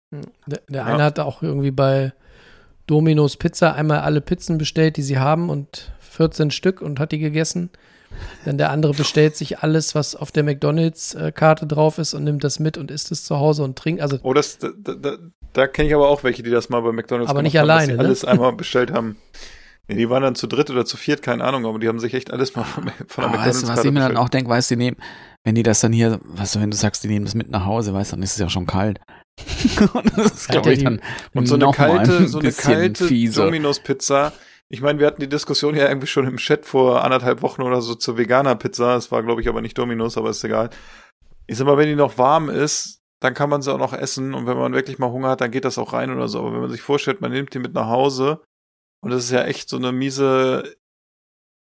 [0.48, 0.86] Der, der Ja.
[0.86, 2.14] eine hat auch irgendwie bei
[2.88, 7.20] Domino's Pizza einmal alle Pizzen bestellt, die sie haben und 14 Stück und hat die
[7.20, 7.70] gegessen.
[8.46, 12.60] Dann der andere bestellt sich alles, was auf der McDonalds-Karte drauf ist und nimmt das
[12.60, 14.02] mit und isst es zu Hause und trinkt.
[14.02, 15.18] Also Oh, das, da, da, da,
[15.54, 17.68] da kenne ich aber auch welche, die das mal bei McDonalds Aber gemacht nicht haben,
[17.68, 18.06] dass alleine, sie ne?
[18.06, 19.18] alles einmal bestellt haben.
[19.88, 22.14] Nee, die waren dann zu dritt oder zu viert, keine Ahnung, aber die haben sich
[22.14, 24.50] echt alles mal von, von der Aber weißt du, was ich mir dann auch denke,
[24.50, 24.98] weißt du, die nehmen,
[25.44, 27.66] wenn die das dann hier, weißt du, wenn du sagst, die nehmen das mit nach
[27.66, 29.00] Hause, weißt du, dann ist es ja schon kalt.
[29.94, 31.02] und das ist, glaube ich, dann
[31.34, 33.08] Und so eine kalte, ein so eine kalte.
[33.08, 34.34] Domino's-Pizza.
[34.72, 37.82] Ich meine, wir hatten die Diskussion ja irgendwie schon im Chat vor anderthalb Wochen oder
[37.82, 38.96] so zur Veganer-Pizza.
[38.96, 40.70] Es war, glaube ich, aber nicht Domino's, aber ist egal.
[41.48, 44.34] Ich sag mal, wenn die noch warm ist, dann kann man sie auch noch essen
[44.34, 46.40] und wenn man wirklich mal Hunger hat, dann geht das auch rein oder so.
[46.40, 48.42] Aber wenn man sich vorstellt, man nimmt die mit nach Hause
[49.02, 50.76] und das ist ja echt so eine miese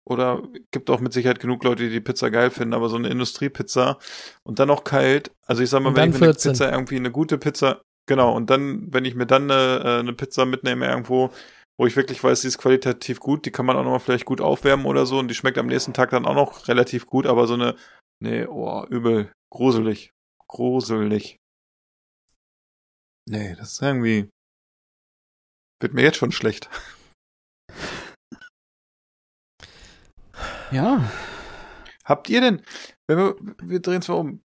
[0.04, 3.08] oder gibt auch mit Sicherheit genug Leute, die die Pizza geil finden, aber so eine
[3.08, 3.98] Industriepizza
[4.42, 5.30] und dann noch kalt.
[5.46, 6.52] Also ich sag mal, wenn ich mir eine 14.
[6.52, 10.12] Pizza irgendwie eine gute Pizza, genau, und dann, wenn ich mir dann eine, äh, eine
[10.12, 11.30] Pizza mitnehme irgendwo,
[11.78, 14.40] wo ich wirklich weiß, die ist qualitativ gut, die kann man auch nochmal vielleicht gut
[14.40, 17.46] aufwärmen oder so und die schmeckt am nächsten Tag dann auch noch relativ gut, aber
[17.46, 17.76] so eine,
[18.20, 20.12] nee, oh, übel, gruselig,
[20.48, 21.38] gruselig.
[23.28, 24.28] Nee, das ist irgendwie,
[25.80, 26.68] wird mir jetzt schon schlecht.
[30.72, 31.10] Ja.
[32.04, 32.62] Habt ihr denn,
[33.06, 34.42] wenn wir, wir drehen es mal um,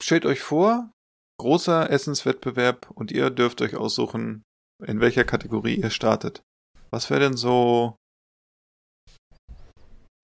[0.00, 0.92] stellt euch vor,
[1.40, 4.44] großer Essenswettbewerb und ihr dürft euch aussuchen,
[4.84, 6.42] in welcher Kategorie ihr startet.
[6.94, 7.96] Was wäre denn so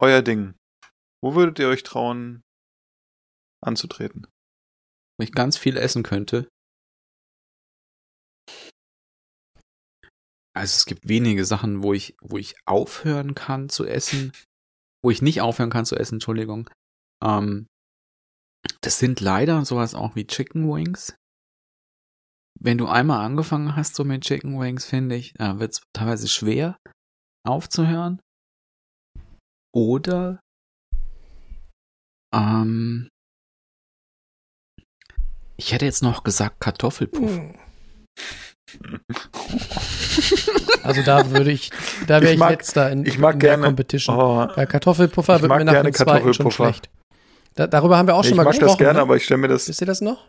[0.00, 0.54] euer Ding?
[1.20, 2.42] Wo würdet ihr euch trauen,
[3.60, 4.28] anzutreten?
[5.18, 6.48] Wenn ich ganz viel essen könnte.
[10.54, 14.30] Also es gibt wenige Sachen, wo ich, wo ich aufhören kann zu essen,
[15.04, 16.70] wo ich nicht aufhören kann zu essen, Entschuldigung.
[17.20, 17.66] Ähm,
[18.80, 21.16] das sind leider sowas auch wie Chicken Wings.
[22.58, 26.28] Wenn du einmal angefangen hast so mit Chicken Wings, finde ich, äh, wird es teilweise
[26.28, 26.76] schwer
[27.46, 28.20] aufzuhören.
[29.74, 30.40] Oder
[32.34, 33.08] ähm,
[35.56, 37.30] ich hätte jetzt noch gesagt Kartoffelpuff.
[37.30, 37.54] Hm.
[40.82, 41.70] Also da würde ich,
[42.06, 44.16] da wäre Ich ich, mag- letzter in, ich mag in der gerne- Competition.
[44.16, 46.64] Oh, Bei Kartoffelpuffer Ich wird mag mir nach dem zweiten schon Kartoffelpuffer.
[46.64, 46.90] schlecht.
[47.54, 48.70] Da, darüber haben wir auch ich schon mal mag gesprochen.
[48.70, 49.02] das gerne, ne?
[49.02, 50.28] aber ich stelle mir das, Wisst ihr das noch?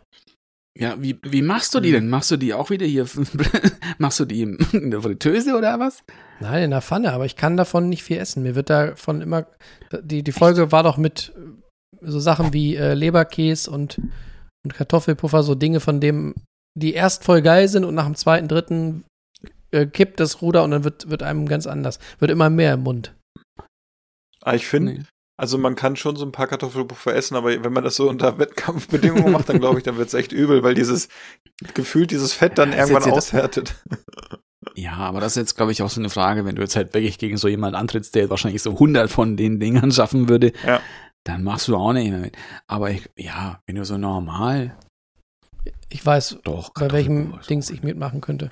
[0.78, 2.08] Ja, wie, wie machst du die denn?
[2.08, 3.06] Machst du die auch wieder hier?
[3.98, 6.02] machst du die in der Fritteuse oder was?
[6.40, 8.42] Nein, in der Pfanne, aber ich kann davon nicht viel essen.
[8.42, 9.46] Mir wird davon immer.
[10.02, 14.00] Die, die Folge war doch mit äh, so Sachen wie äh, Leberkäse und,
[14.64, 16.34] und Kartoffelpuffer, so Dinge, von dem
[16.74, 19.04] die erst voll geil sind und nach dem zweiten, dritten
[19.72, 21.98] äh, kippt das Ruder und dann wird, wird einem ganz anders.
[22.18, 23.14] Wird immer mehr im Mund.
[24.42, 25.00] ah, ich finde, Nee.
[25.42, 28.38] Also man kann schon so ein paar Kartoffelpuffer essen, aber wenn man das so unter
[28.38, 31.08] Wettkampfbedingungen macht, dann glaube ich, dann wird es echt übel, weil dieses,
[31.74, 33.74] gefühlt dieses Fett dann Ja, das irgendwann aushärtet.
[34.76, 36.94] Ja, aber das ist jetzt, glaube ich, auch so eine Frage, wenn du jetzt halt
[36.94, 40.80] wirklich gegen so jemand antrittst, der wahrscheinlich so 100 von den Dingern schaffen würde, Ja.
[41.24, 42.36] dann machst du auch nicht mehr mit.
[42.68, 44.78] Aber ich, ja, wenn du so normal,
[45.88, 46.70] Ich weiß, doch.
[46.74, 48.50] bei welchem Dings ich mitmachen könnte.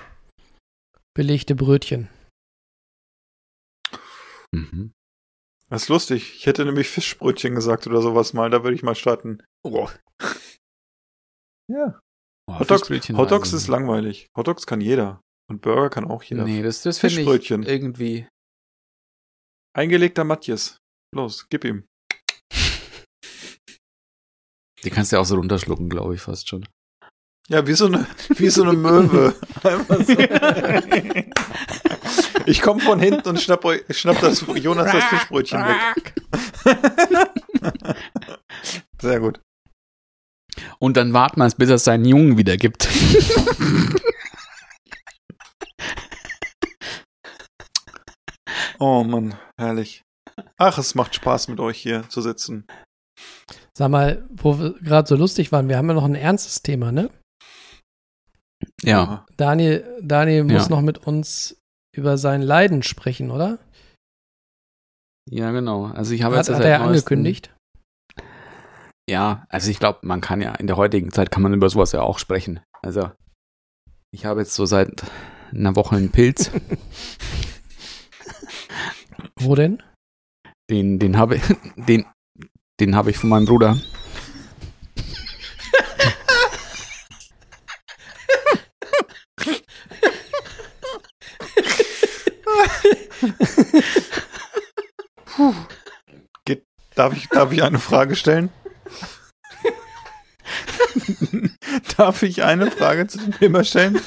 [1.15, 2.09] Belegte Brötchen.
[4.51, 4.91] Mhm.
[5.71, 6.35] Das ist lustig.
[6.35, 9.41] Ich hätte nämlich Fischbrötchen gesagt oder sowas mal, da würde ich mal starten.
[9.63, 9.87] Oh,
[11.69, 11.99] Ja.
[12.49, 14.27] oh, Hotdogs, Fischbrötchen Hotdogs weiß ist langweilig.
[14.37, 15.21] Hotdogs kann jeder.
[15.49, 16.43] Und Burger kann auch jeder.
[16.43, 17.63] Nee, das, das finde Fischbrötchen.
[17.63, 18.27] ich irgendwie.
[19.73, 20.77] Eingelegter Matjes.
[21.15, 21.85] Los, gib ihm.
[24.83, 26.67] Die kannst du ja auch so runterschlucken, glaube ich, fast schon.
[27.47, 29.35] Ja, wie so eine, wie so eine Möwe.
[29.63, 30.15] Einfach so.
[32.45, 36.13] Ich komme von hinten und schnapp, euch, schnapp das Jonas das Fischbrötchen weg.
[39.01, 39.39] Sehr gut.
[40.79, 42.87] Und dann warten wir es, bis es seinen Jungen wieder gibt.
[48.79, 50.03] Oh Mann, herrlich.
[50.57, 52.65] Ach, es macht Spaß mit euch hier zu sitzen.
[53.77, 56.91] Sag mal, wo wir gerade so lustig waren, wir haben ja noch ein ernstes Thema,
[56.91, 57.09] ne?
[58.83, 59.25] ja.
[59.37, 60.69] Daniel, Daniel muss Ja.
[60.69, 61.60] noch mit uns
[61.95, 63.59] über sein Leiden sprechen, oder?
[65.29, 65.85] Ja, genau.
[65.85, 67.53] Also ich habe Hat, jetzt hat er neuestem- angekündigt?
[69.09, 71.91] Ja, also ich glaube, man kann ja in der heutigen Zeit kann man über sowas
[71.91, 72.59] ja auch sprechen.
[72.81, 73.11] Also
[74.11, 75.03] ich habe jetzt so seit
[75.51, 76.51] einer Woche einen Pilz,
[79.39, 79.81] Wo denn?
[80.69, 81.43] den den habe ich
[81.75, 82.05] den
[82.79, 83.77] den habe ich von meinem Bruder.
[97.01, 98.51] Darf ich, darf ich eine Frage stellen?
[101.97, 103.99] darf ich eine Frage zu dem Thema stellen?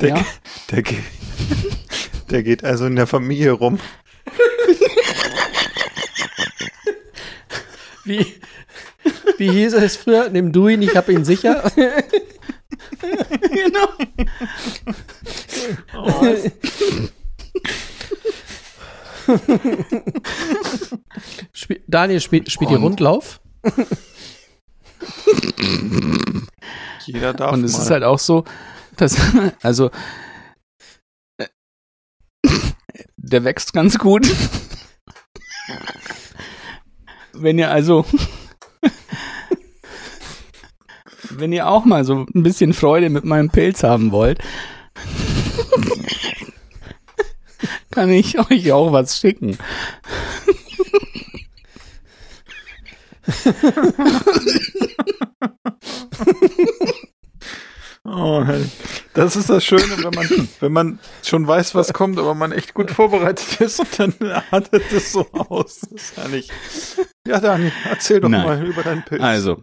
[0.00, 0.26] Der, Ja.
[0.72, 1.04] der, geht,
[2.32, 3.78] der geht also in der Familie rum.
[8.04, 8.26] Wie,
[9.38, 10.30] wie hieß es früher?
[10.30, 11.70] Nimm du ihn, ich hab ihn sicher.
[13.52, 13.88] genau.
[21.52, 23.40] Spiel, Daniel spielt, spielt die Und- Rundlauf.
[27.06, 27.82] Jeder darf Und es mal.
[27.82, 28.44] ist halt auch so,
[28.96, 29.16] dass
[29.62, 29.90] also
[33.16, 34.26] der wächst ganz gut.
[37.32, 38.04] Wenn ihr also
[41.30, 44.38] Wenn ihr auch mal so ein bisschen Freude mit meinem Pilz haben wollt,
[47.90, 49.56] kann ich euch auch was schicken.
[58.04, 58.44] Oh,
[59.14, 62.74] das ist das Schöne, wenn man, wenn man schon weiß, was kommt, aber man echt
[62.74, 64.12] gut vorbereitet ist und dann
[64.50, 65.80] artet es so aus.
[65.80, 66.50] Das ist ja nicht.
[67.26, 68.44] Ja, Dani, erzähl doch Nein.
[68.44, 69.22] mal über deinen Pilz.
[69.22, 69.62] Also,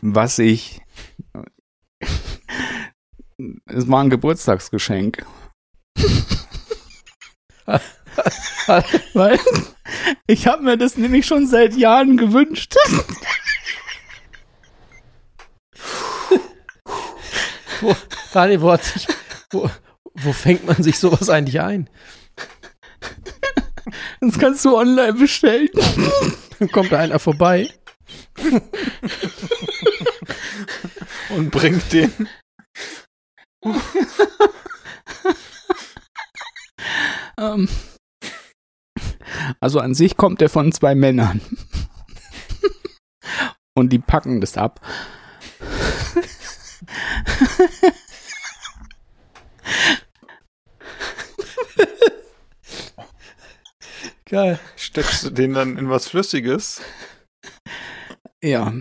[0.00, 0.80] was ich.
[3.66, 5.26] Es war ein Geburtstagsgeschenk.
[9.14, 9.38] Weil
[10.26, 12.74] ich habe mir das nämlich schon seit Jahren gewünscht.
[17.80, 17.94] Wo,
[18.32, 19.06] Daniel, wo, hat sich,
[19.50, 19.70] wo,
[20.14, 21.90] wo fängt man sich sowas eigentlich ein?
[24.20, 25.68] Das kannst du online bestellen.
[26.58, 27.70] Dann kommt da einer vorbei.
[31.30, 32.28] und bringt den.
[37.38, 37.68] Ähm,
[39.60, 41.40] also an sich kommt er von zwei Männern.
[43.74, 44.80] Und die packen das ab.
[54.28, 54.58] Geil.
[54.76, 56.80] Steckst du den dann in was Flüssiges?
[58.42, 58.72] Ja.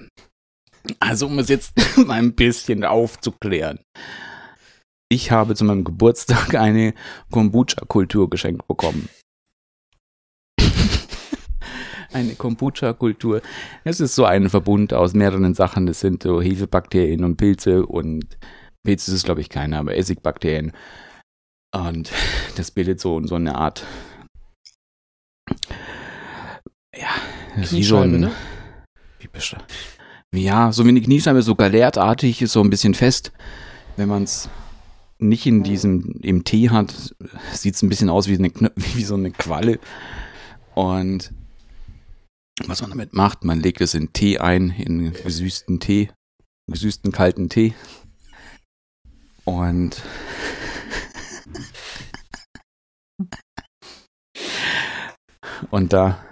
[1.00, 3.80] Also um es jetzt mal ein bisschen aufzuklären.
[5.10, 6.94] Ich habe zu meinem Geburtstag eine
[7.32, 9.08] Kombucha-Kultur geschenkt bekommen.
[12.16, 13.42] Eine Kombucha-Kultur.
[13.84, 15.86] Es ist so ein Verbund aus mehreren Sachen.
[15.86, 18.38] Das sind so Hefebakterien und Pilze und
[18.84, 20.72] Pilze ist es glaube ich keine, aber Essigbakterien.
[21.76, 22.12] Und
[22.56, 23.86] das bildet so, so eine Art
[26.96, 27.10] ja,
[27.58, 28.32] wie so ein ne?
[29.20, 29.58] wie besch-
[30.32, 33.34] wie, ja, so wie eine Kniescheibe, so galertartig, ist so ein bisschen fest.
[33.98, 34.50] Wenn man es
[35.20, 37.14] nicht in diesem, im Tee hat,
[37.54, 39.80] sieht es ein bisschen aus wie, eine, wie so eine Qualle.
[40.74, 41.34] Und
[42.64, 46.12] was man damit macht, man legt es in Tee ein, in gesüßten Tee,
[46.72, 47.74] gesüßten kalten Tee.
[49.44, 50.02] Und
[55.70, 56.26] und da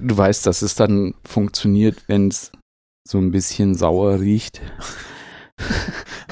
[0.00, 2.52] du weißt, dass es dann funktioniert, wenn es
[3.06, 4.60] so ein bisschen sauer riecht.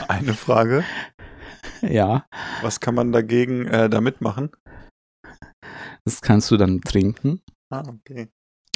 [0.08, 0.84] Eine Frage.
[1.82, 2.26] Ja,
[2.62, 4.50] Was kann man dagegen äh, damit machen?
[6.06, 7.40] Das kannst du dann trinken,
[7.70, 8.28] Ah, okay.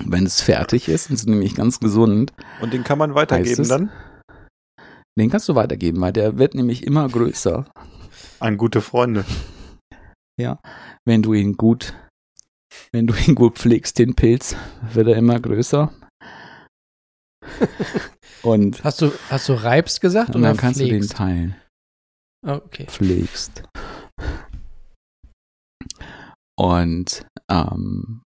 [0.05, 1.11] wenn es fertig ist.
[1.11, 2.33] Ist nämlich ganz gesund.
[2.61, 3.69] Und den kann man weitergeben es?
[3.69, 3.91] dann?
[5.19, 7.71] Den kannst du weitergeben, weil der wird nämlich immer größer,
[8.41, 9.25] An gute Freunde.
[11.05, 11.95] wenn du ihn gut,
[12.93, 14.57] wenn du ihn gut pflegst, den Pilz,
[14.93, 15.93] wird er immer größer.
[18.43, 21.13] Und, Hast du, hast du reibst gesagt und oder dann kannst du den pflegst?
[21.17, 21.57] teilen.
[22.47, 22.87] Ah, okay.
[22.87, 23.63] pflegst.
[26.61, 28.21] Und ähm,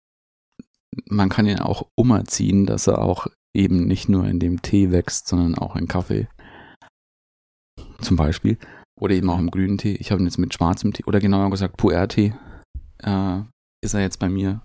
[1.06, 5.28] man kann ihn auch umerziehen, dass er auch eben nicht nur in dem Tee wächst,
[5.28, 6.28] sondern auch in Kaffee.
[8.00, 8.56] Zum Beispiel.
[8.98, 9.96] Oder eben auch im grünen Tee.
[9.96, 12.34] Ich habe ihn jetzt mit schwarzem Tee, oder genauer gesagt Puer-Tee,
[13.02, 13.40] äh,
[13.84, 14.62] ist er jetzt bei mir.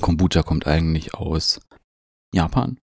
[0.00, 1.60] Kombucha kommt eigentlich aus
[2.32, 2.78] Japan,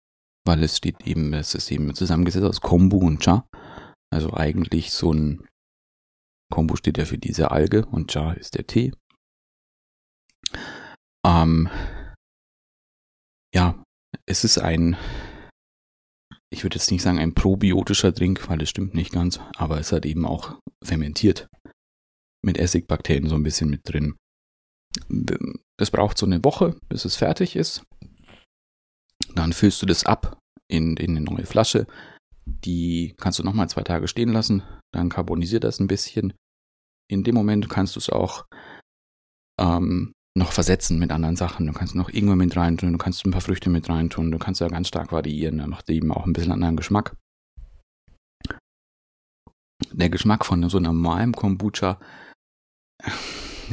[0.46, 3.44] weil es steht eben, es ist eben zusammengesetzt aus Kombu und Cha.
[4.12, 5.44] Also eigentlich so ein
[6.50, 8.92] Kombu steht ja für diese Alge und Cha ist der Tee.
[11.26, 11.68] Ähm,
[13.54, 13.82] ja,
[14.26, 14.96] es ist ein,
[16.52, 19.92] ich würde jetzt nicht sagen ein probiotischer Drink, weil das stimmt nicht ganz, aber es
[19.92, 21.48] hat eben auch fermentiert.
[22.42, 24.16] Mit Essigbakterien so ein bisschen mit drin.
[25.78, 27.84] Das braucht so eine Woche, bis es fertig ist.
[29.34, 30.38] Dann füllst du das ab
[30.68, 31.86] in, in eine neue Flasche.
[32.64, 34.62] Die kannst du nochmal zwei Tage stehen lassen.
[34.92, 36.32] Dann carbonisiert das ein bisschen.
[37.10, 38.44] In dem Moment kannst du es auch
[39.60, 41.66] ähm, noch versetzen mit anderen Sachen.
[41.66, 44.60] Du kannst noch Ingwer mit reintun, du kannst ein paar Früchte mit reintun, du kannst
[44.60, 45.58] ja ganz stark variieren.
[45.58, 47.16] Dann macht eben auch ein bisschen anderen Geschmack.
[49.92, 51.98] Der Geschmack von so einem normalen Kombucha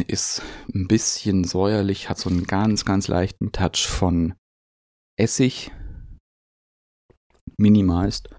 [0.07, 0.41] ist
[0.73, 4.33] ein bisschen säuerlich, hat so einen ganz, ganz leichten Touch von
[5.19, 5.71] Essig,
[7.57, 8.29] minimalst.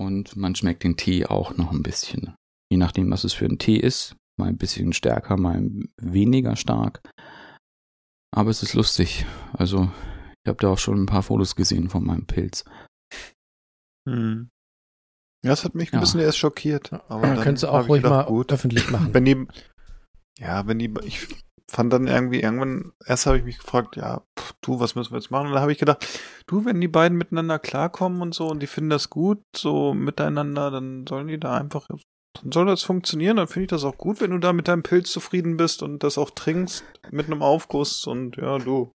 [0.00, 2.34] Und man schmeckt den Tee auch noch ein bisschen.
[2.72, 4.16] Je nachdem, was es für ein Tee ist.
[4.38, 5.60] Mal ein bisschen stärker, mal
[6.00, 7.02] weniger stark.
[8.34, 9.26] Aber es ist lustig.
[9.52, 9.90] Also,
[10.42, 12.64] ich habe da auch schon ein paar Fotos gesehen von meinem Pilz.
[14.08, 14.48] Hm.
[15.44, 16.00] Ja, das hat mich ein Ja.
[16.00, 16.92] bisschen erst schockiert.
[17.10, 19.12] Aber dann Könntest du auch ruhig gedacht, mal öffentlich machen.
[19.12, 19.46] Wenn die,
[20.38, 21.28] ja, wenn die, ich
[21.70, 25.18] fand dann irgendwie irgendwann, erst habe ich mich gefragt, ja, pff, du, was müssen wir
[25.18, 25.46] jetzt machen?
[25.48, 26.06] Und dann habe ich gedacht,
[26.46, 30.70] du, wenn die beiden miteinander klarkommen und so und die finden das gut, so miteinander,
[30.70, 34.20] dann sollen die da einfach, dann soll das funktionieren, dann finde ich das auch gut,
[34.20, 38.04] wenn du da mit deinem Pilz zufrieden bist und das auch trinkst mit einem Aufguss
[38.06, 38.92] und ja, du.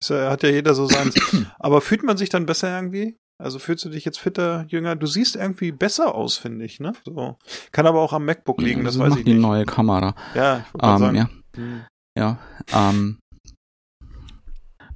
[0.00, 1.14] Ist ja, hat ja jeder so seins.
[1.58, 3.18] Aber fühlt man sich dann besser irgendwie?
[3.38, 4.96] Also fühlst du dich jetzt fitter, jünger?
[4.96, 6.92] Du siehst irgendwie besser aus, finde ich, ne?
[7.04, 7.38] So.
[7.72, 9.42] Kann aber auch am MacBook liegen, das, das weiß ich die nicht.
[9.42, 10.14] neue Kamera.
[10.34, 11.16] Ja, ich Ähm, sagen.
[11.16, 11.82] ja, Hm.
[12.16, 12.38] Ja.
[12.72, 13.18] Ähm,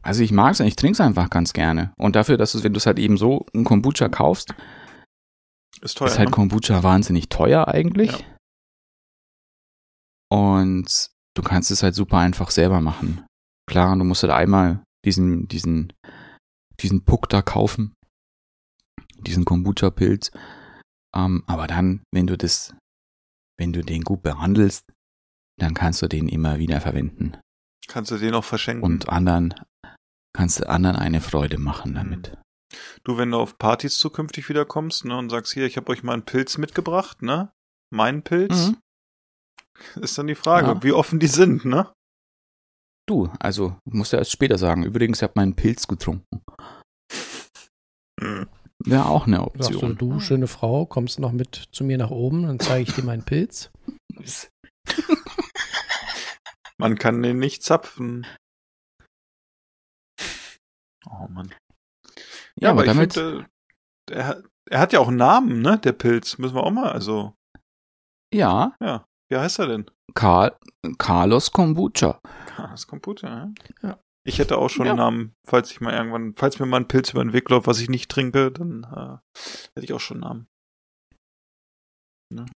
[0.02, 1.92] also ich mag's, ich trinke es einfach ganz gerne.
[1.96, 4.54] Und dafür, dass du, wenn du es halt eben so ein Kombucha kaufst,
[5.80, 6.08] Ist teuer.
[6.08, 6.34] ist halt ne?
[6.34, 8.12] Kombucha wahnsinnig teuer eigentlich.
[8.12, 8.36] Ja.
[10.30, 13.24] Und du kannst es halt super einfach selber machen.
[13.66, 15.92] Klar, du musst halt einmal diesen, diesen,
[16.80, 17.94] diesen Puck da kaufen.
[19.18, 20.32] Diesen Kombucha-Pilz.
[21.16, 22.74] Ähm, aber dann, wenn du das,
[23.58, 24.82] wenn du den gut behandelst,
[25.58, 27.36] dann kannst du den immer wieder verwenden.
[27.88, 28.82] Kannst du den auch verschenken.
[28.84, 29.54] Und anderen,
[30.34, 32.36] kannst du anderen eine Freude machen damit.
[33.04, 36.02] du, wenn du auf Partys zukünftig wieder kommst, ne, und sagst, hier, ich habe euch
[36.02, 37.52] mal einen Pilz mitgebracht, ne?
[37.92, 38.72] Mein Pilz,
[39.96, 40.02] Mhm.
[40.02, 40.82] ist dann die Frage, Ja.
[40.82, 41.92] wie offen die sind, ne?
[43.06, 44.82] Du, also, musst du erst später sagen.
[44.82, 46.42] Übrigens, ich habe meinen Pilz getrunken.
[48.20, 48.48] Mhm.
[48.84, 49.96] Wäre auch eine Sagst du, Option.
[49.96, 53.24] du, schöne Frau, kommst noch mit zu mir nach oben, dann zeige ich dir meinen
[53.24, 53.70] Pilz.
[56.78, 58.26] Man kann den nicht zapfen.
[61.06, 61.54] Oh Mann.
[62.58, 63.46] Ja, aber ich damit, finde,
[64.10, 65.78] äh, er, hat- er hat ja auch einen Namen, ne?
[65.78, 66.38] Der Pilz.
[66.38, 67.34] Müssen wir auch mal, also,
[68.32, 69.04] ja, ja.
[69.30, 69.90] Wie heißt er denn?
[70.14, 70.56] Karl,
[70.98, 72.20] Carlos Kombucha.
[72.56, 73.88] Das Computer, ja.
[73.88, 73.98] Ja.
[74.26, 74.92] Ich hätte auch schon Ja.
[74.92, 77.66] einen Namen, falls ich mal irgendwann, falls mir mal ein Pilz über den Weg läuft,
[77.66, 79.18] was ich nicht trinke, dann äh,
[79.74, 80.46] hätte ich auch schon einen
[82.30, 82.50] Namen.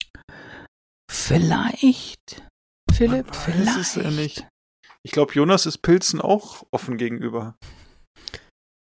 [1.09, 2.45] Vielleicht,
[2.93, 3.77] Philipp, Man weiß vielleicht.
[3.77, 4.47] es ja nicht.
[5.03, 7.55] Ich glaube, Jonas ist Pilzen auch offen gegenüber.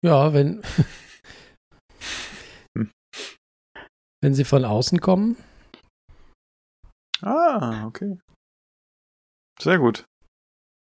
[0.05, 0.63] Ja, wenn,
[2.77, 2.91] Hm.
[4.23, 5.37] wenn sie von außen kommen,
[7.23, 8.19] Ah, okay.
[9.61, 10.07] Sehr gut.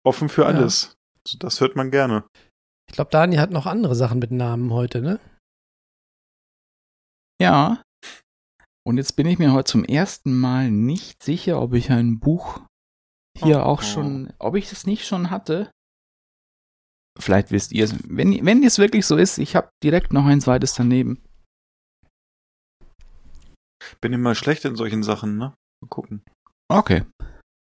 [0.05, 0.47] Offen für Ja.
[0.47, 0.95] alles.
[1.27, 2.25] So, Das hört man gerne.
[2.88, 5.19] ich glaube, Dani hat noch andere Sachen mit Namen heute, ne?
[7.41, 7.84] Ja.
[8.90, 12.60] Und jetzt bin ich mir heute zum ersten Mal nicht sicher, ob ich ein Buch
[13.38, 13.62] hier Oh.
[13.62, 15.70] auch schon, ob ich das nicht schon hatte.
[17.20, 17.94] Vielleicht wisst ihr es.
[18.10, 21.22] Wenn, wenn es wirklich so ist, ich habe direkt noch ein zweites daneben.
[24.02, 25.54] Bin immer schlecht in solchen Sachen, ne?
[25.84, 26.24] Mal gucken.
[26.68, 27.06] Okay.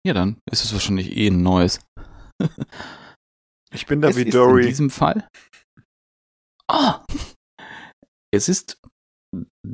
[0.05, 1.81] Ja, dann ist es wahrscheinlich eh ein neues.
[3.73, 4.65] Ich bin da es wie ist in Dory.
[4.67, 5.27] diesem Fall.
[6.71, 7.03] Ah!
[8.33, 8.77] Es ist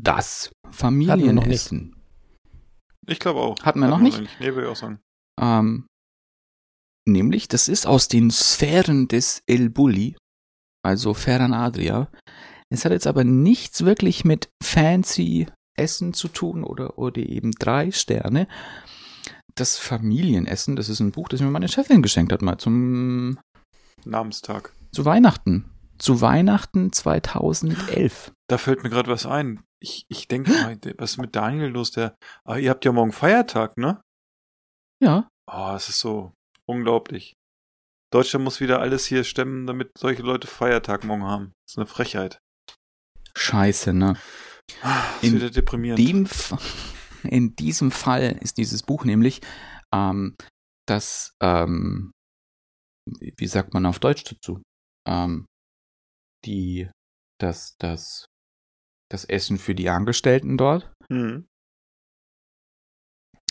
[0.01, 1.95] das Familienessen.
[3.05, 3.59] Ich glaube auch.
[3.63, 4.21] Hatten wir noch nicht?
[4.39, 4.99] Nee, würde ich auch sagen.
[5.39, 5.87] Ähm,
[7.07, 10.15] nämlich, das ist aus den Sphären des El Bulli,
[10.83, 12.09] also Ferran Adria.
[12.69, 17.91] Es hat jetzt aber nichts wirklich mit fancy Essen zu tun oder, oder eben drei
[17.91, 18.47] Sterne.
[19.55, 23.37] Das Familienessen, das ist ein Buch, das mir meine Chefin geschenkt hat, mal zum,
[24.05, 24.73] Namenstag.
[24.91, 25.69] zu Weihnachten.
[25.99, 28.31] Zu Weihnachten 2011.
[28.47, 29.61] Da fällt mir gerade was ein.
[29.83, 31.91] Ich, ich denke mal, was ist mit Daniel los?
[31.91, 32.15] Der,
[32.45, 34.01] ah, ihr habt ja morgen Feiertag, ne?
[35.01, 36.31] Ja, Oh, es ist so
[36.65, 37.33] unglaublich.
[38.13, 41.45] Deutschland muss wieder alles hier stemmen, damit solche Leute Feiertag morgen haben.
[41.65, 42.39] Das ist eine Frechheit.
[43.35, 44.15] scheiße, ne?
[44.81, 45.99] Ah, ist In wieder deprimierend.
[45.99, 46.29] dem,
[47.23, 49.41] in diesem Fall ist dieses Buch nämlich
[49.93, 50.35] ähm,
[50.87, 52.11] das, ähm,
[53.05, 54.61] wie wie sagt man auf Deutsch dazu?
[55.05, 55.45] Ähm,
[56.45, 56.89] die,
[57.41, 58.25] das, das,
[59.13, 61.47] das Essen für die Angestellten dort, Mhm.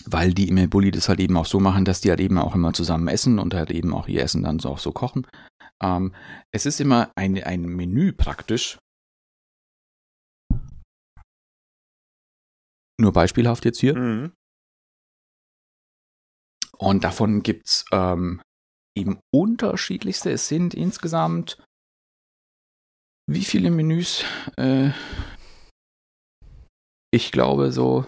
[0.05, 2.53] weil die im Bulli das halt eben auch so machen, dass die halt eben auch
[2.53, 5.25] immer zusammen essen und halt eben auch ihr Essen dann so auch so kochen.
[5.81, 6.13] Ähm,
[6.53, 8.77] es ist immer ein, ein Menü praktisch.
[12.99, 13.97] Nur beispielhaft jetzt hier.
[13.97, 14.33] Mhm.
[16.77, 18.41] Und davon gibt's ähm,
[18.97, 20.31] eben unterschiedlichste.
[20.31, 21.63] Es sind insgesamt
[23.29, 24.25] wie viele Menüs?
[24.57, 24.91] Äh,
[27.13, 28.05] ich glaube so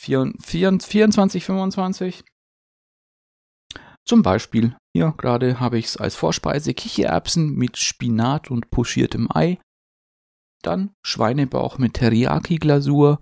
[0.00, 2.24] 24, 24 25.
[4.08, 9.60] Zum Beispiel, hier gerade habe ich es als Vorspeise Kichererbsen mit Spinat und pochiertem Ei.
[10.62, 13.18] Dann Schweinebauch mit Teriyaki-Glasur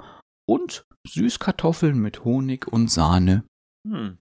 [0.46, 3.44] und Süßkartoffeln mit Honig und Sahne.
[3.88, 4.18] Hm.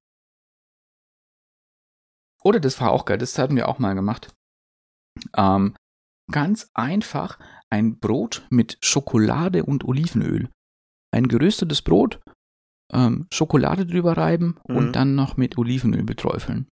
[2.43, 4.33] Oder das war auch geil, das hatten wir auch mal gemacht.
[5.35, 5.75] Ähm,
[6.31, 7.37] ganz einfach
[7.69, 10.49] ein Brot mit Schokolade und Olivenöl.
[11.13, 12.19] Ein geröstetes Brot,
[12.91, 14.75] ähm, Schokolade drüber reiben Mhm.
[14.75, 16.67] und dann noch mit Olivenöl beträufeln.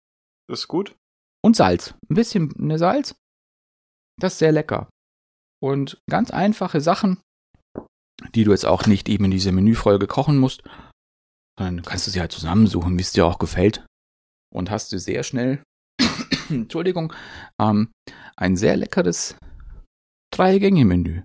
[0.49, 0.97] Das ist gut.
[1.45, 1.95] Und Salz.
[2.09, 3.15] Ein bisschen ne Salz.
[4.21, 4.89] Das ist sehr lecker.
[5.63, 7.21] Und ganz einfache Sachen,
[8.35, 10.63] die du jetzt auch nicht eben in dieser Menüfolge kochen musst,
[11.59, 13.85] sondern kannst du sie halt zusammensuchen, wie es dir auch gefällt.
[14.55, 15.63] Und hast du sehr schnell,
[16.49, 17.13] Entschuldigung,
[17.61, 17.91] ähm,
[18.37, 19.37] ein sehr leckeres
[20.33, 21.23] Drei-Gänge-Menü.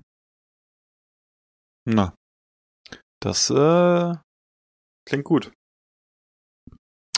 [1.85, 2.15] Na,
[3.23, 4.13] das äh,
[5.07, 5.51] klingt gut.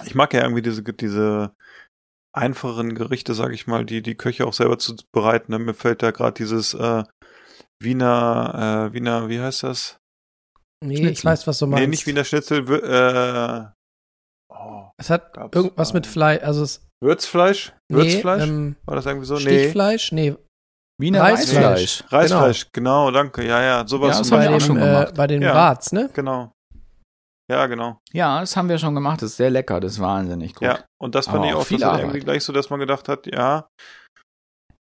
[0.05, 1.55] Ich mag ja irgendwie diese, diese
[2.33, 5.51] einfacheren Gerichte, sag ich mal, die die Köche auch selber zu bereiten.
[5.63, 7.03] Mir fällt da gerade dieses äh,
[7.81, 9.99] Wiener, äh, Wiener, wie heißt das?
[10.83, 11.11] Nee, Schnitzel.
[11.13, 11.81] ich weiß, was du meinst.
[11.81, 13.67] Nee, nicht Wiener Schnitzel, äh,
[14.53, 17.73] oh, Es hat irgendwas mit Fleisch, also es, Würzfleisch?
[17.89, 18.43] nee, Würzfleisch?
[18.43, 19.35] ähm, War das irgendwie so?
[19.35, 19.41] Nee.
[19.41, 20.11] Stichfleisch?
[20.11, 20.35] Nee,
[20.97, 22.03] Wiener Reisfleisch.
[22.03, 22.13] Reisfleisch.
[22.13, 23.11] Reisfleisch, genau.
[23.11, 23.45] danke.
[23.45, 24.13] Ja, ja, sowas.
[24.13, 25.13] Ja, das haben bei wir auch schon äh, gemacht.
[25.15, 25.51] bei den Ja.
[25.53, 26.09] Rats, ne?
[26.13, 26.51] Genau.
[27.51, 27.99] Ja, genau.
[28.11, 29.21] Ja, das haben wir schon gemacht.
[29.21, 29.79] Das ist sehr lecker.
[29.79, 30.63] Das ist wahnsinnig gut.
[30.67, 32.01] Ja, und das fand Aber ich auch viel das ist Arbeit.
[32.01, 33.67] irgendwie gleich so, dass man gedacht hat, ja.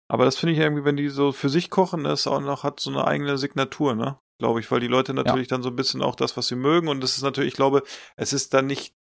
[0.10, 2.80] Aber das finde ich irgendwie, wenn die so für sich kochen, das auch noch hat
[2.80, 4.18] so eine eigene Signatur, ne?
[4.40, 6.88] Glaube ich, weil die Leute natürlich dann so ein bisschen auch das, was sie mögen.
[6.88, 7.84] Und das ist natürlich, ich glaube,
[8.16, 8.94] es ist dann nicht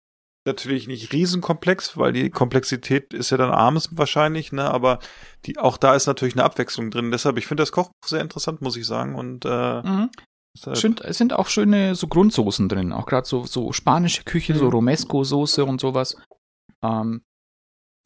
[0.47, 4.69] natürlich nicht riesenkomplex, weil die Komplexität ist ja dann abends wahrscheinlich, ne?
[4.71, 4.99] Aber
[5.45, 7.11] die, auch da ist natürlich eine Abwechslung drin.
[7.11, 9.13] Deshalb, ich finde das Kochbuch sehr interessant, muss ich sagen.
[9.15, 10.09] Und äh, Mhm.
[10.73, 12.91] Schön, es sind auch schöne so Grundsoßen drin.
[12.91, 14.71] Auch gerade so, so spanische Küche, so Mhm.
[14.71, 16.17] Romesco-Soße und sowas.
[16.81, 17.21] Ähm,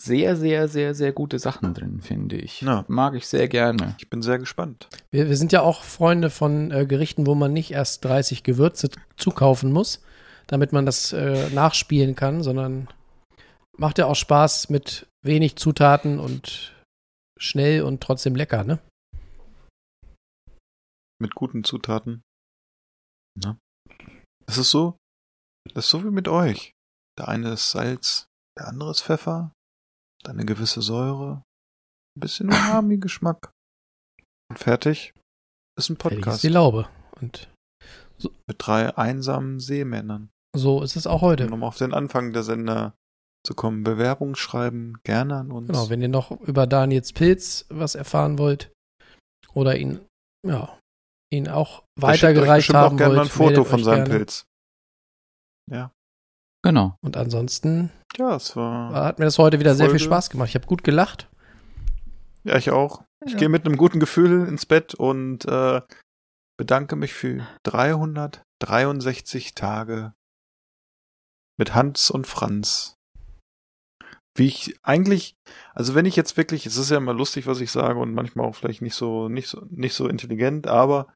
[0.02, 2.62] sehr, sehr, sehr, sehr gute Sachen drin, finde ich.
[2.62, 2.84] Ja.
[2.88, 3.96] Mag ich sehr gerne.
[4.00, 4.90] ich bin sehr gespannt.
[5.12, 8.90] Wir, wir sind ja auch Freunde von äh, Gerichten, wo man nicht erst 30 Gewürze
[9.16, 10.02] zukaufen muss,
[10.52, 12.88] damit man das äh, nachspielen kann, sondern
[13.78, 16.76] macht ja auch Spaß mit wenig Zutaten und
[17.40, 18.80] schnell und trotzdem lecker, ne?
[21.22, 22.24] mit guten Zutaten.
[23.40, 23.58] Ne?
[24.46, 24.98] Das ist so,
[25.74, 26.74] das ist so wie mit euch.
[27.18, 28.26] Der eine ist Salz,
[28.58, 29.54] der andere ist Pfeffer,
[30.24, 31.44] dann eine gewisse Säure,
[32.18, 33.52] ein bisschen Umami-Geschmack.
[34.50, 35.14] Und fertig
[35.78, 36.90] ist ein Fertig ist Podcast die Laube.
[37.22, 37.50] Und
[38.48, 40.30] mit drei einsamen Seemännern.
[40.56, 41.48] So ist es auch heute.
[41.50, 42.94] Um auf den Anfang der Sender
[43.46, 43.84] zu kommen.
[43.84, 45.68] Bewerbung schreiben, gerne an uns.
[45.68, 48.72] Genau, wenn ihr noch über Daniels Pilz was erfahren wollt
[49.54, 50.00] oder ihn,
[50.46, 50.78] ja,
[51.34, 54.04] ihn auch euch weitergereicht bestimmt haben auch gerne wollt, mal ein Foto von euch seinem
[54.06, 54.18] gerne.
[54.20, 54.46] Pilz.
[55.72, 55.92] Ja.
[56.64, 56.96] Genau.
[57.04, 58.94] Und ansonsten Ja, es war.
[59.06, 60.06] hat mir das heute wieder sehr viel Folge.
[60.06, 60.50] Spaß gemacht.
[60.50, 61.28] Ich habe gut gelacht.
[62.44, 63.04] Ja, ich auch.
[63.26, 63.38] Ich Ja.
[63.40, 65.82] gehe mit einem guten Gefühl ins Bett und äh,
[66.58, 70.14] bedanke mich für 363 Tage
[71.62, 72.98] mit Hans und Franz.
[74.36, 75.36] Wie ich eigentlich,
[75.76, 78.48] also wenn ich jetzt wirklich, es ist ja immer lustig, was ich sage und manchmal
[78.48, 81.14] auch vielleicht nicht so, nicht so, nicht so intelligent, aber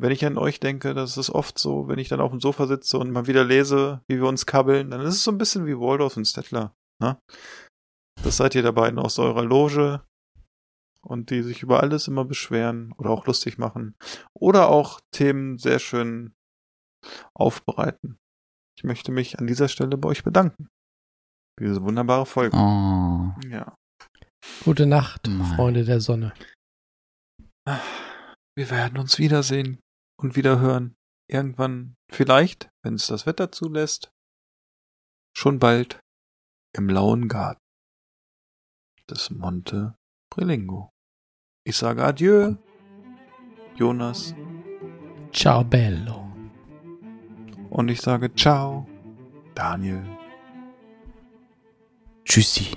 [0.00, 2.68] wenn ich an euch denke, das ist oft so, wenn ich dann auf dem Sofa
[2.68, 5.66] sitze und mal wieder lese, wie wir uns kabbeln, dann ist es so ein bisschen
[5.66, 6.76] wie Waldorf und Stettler.
[7.02, 7.18] Ne?
[8.22, 10.00] Das seid ihr da beiden aus eurer Loge
[11.00, 13.96] und die sich über alles immer beschweren oder auch lustig machen
[14.32, 16.36] oder auch Themen sehr schön
[17.34, 18.21] aufbereiten.
[18.76, 20.68] Ich möchte mich an dieser Stelle bei euch bedanken.
[21.58, 22.56] Für diese wunderbare Folge.
[22.56, 23.32] Oh.
[23.48, 23.76] Ja.
[24.64, 25.44] Gute Nacht, Nein.
[25.54, 26.32] Freunde der Sonne.
[28.56, 29.78] Wir werden uns wiedersehen
[30.20, 30.94] und wieder hören.
[31.30, 34.10] Irgendwann, vielleicht, wenn es das Wetter zulässt,
[35.36, 36.00] schon bald
[36.76, 37.60] im lauen Garten
[39.08, 39.94] des Monte
[40.30, 40.90] Prelingo.
[41.64, 42.56] Ich sage Adieu,
[43.76, 44.34] Jonas,
[45.32, 46.21] Ciao bello.
[47.72, 48.86] Und ich sage Ciao,
[49.54, 50.02] Daniel,
[52.24, 52.68] Tschüssi.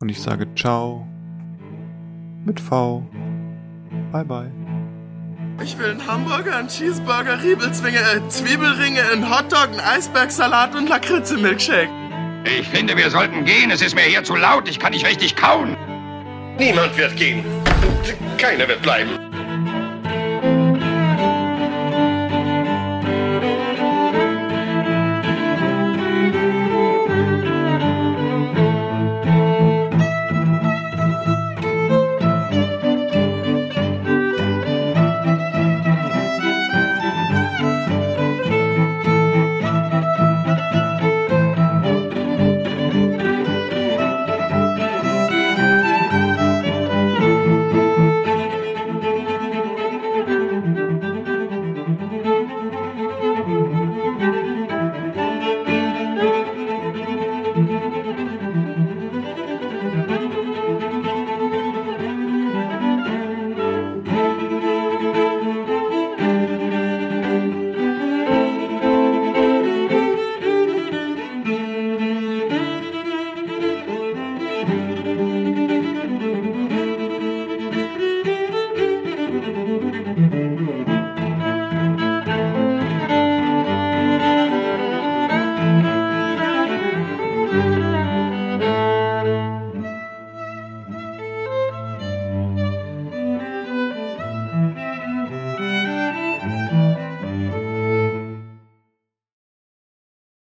[0.00, 1.06] und ich sage Ciao
[2.44, 3.02] mit V.
[4.12, 4.50] Bye bye.
[5.62, 11.90] Ich will einen Hamburger, einen Cheeseburger, Riebelzwinge, äh, Zwiebelringe, einen Hotdog, einen Eisbergsalat und Lakritze-Milkshake.
[12.44, 13.70] Ich finde, wir sollten gehen.
[13.70, 14.68] Es ist mir hier zu laut.
[14.70, 15.76] Ich kann nicht richtig kauen.
[16.58, 17.44] Niemand wird gehen.
[18.38, 19.29] Keiner wird bleiben.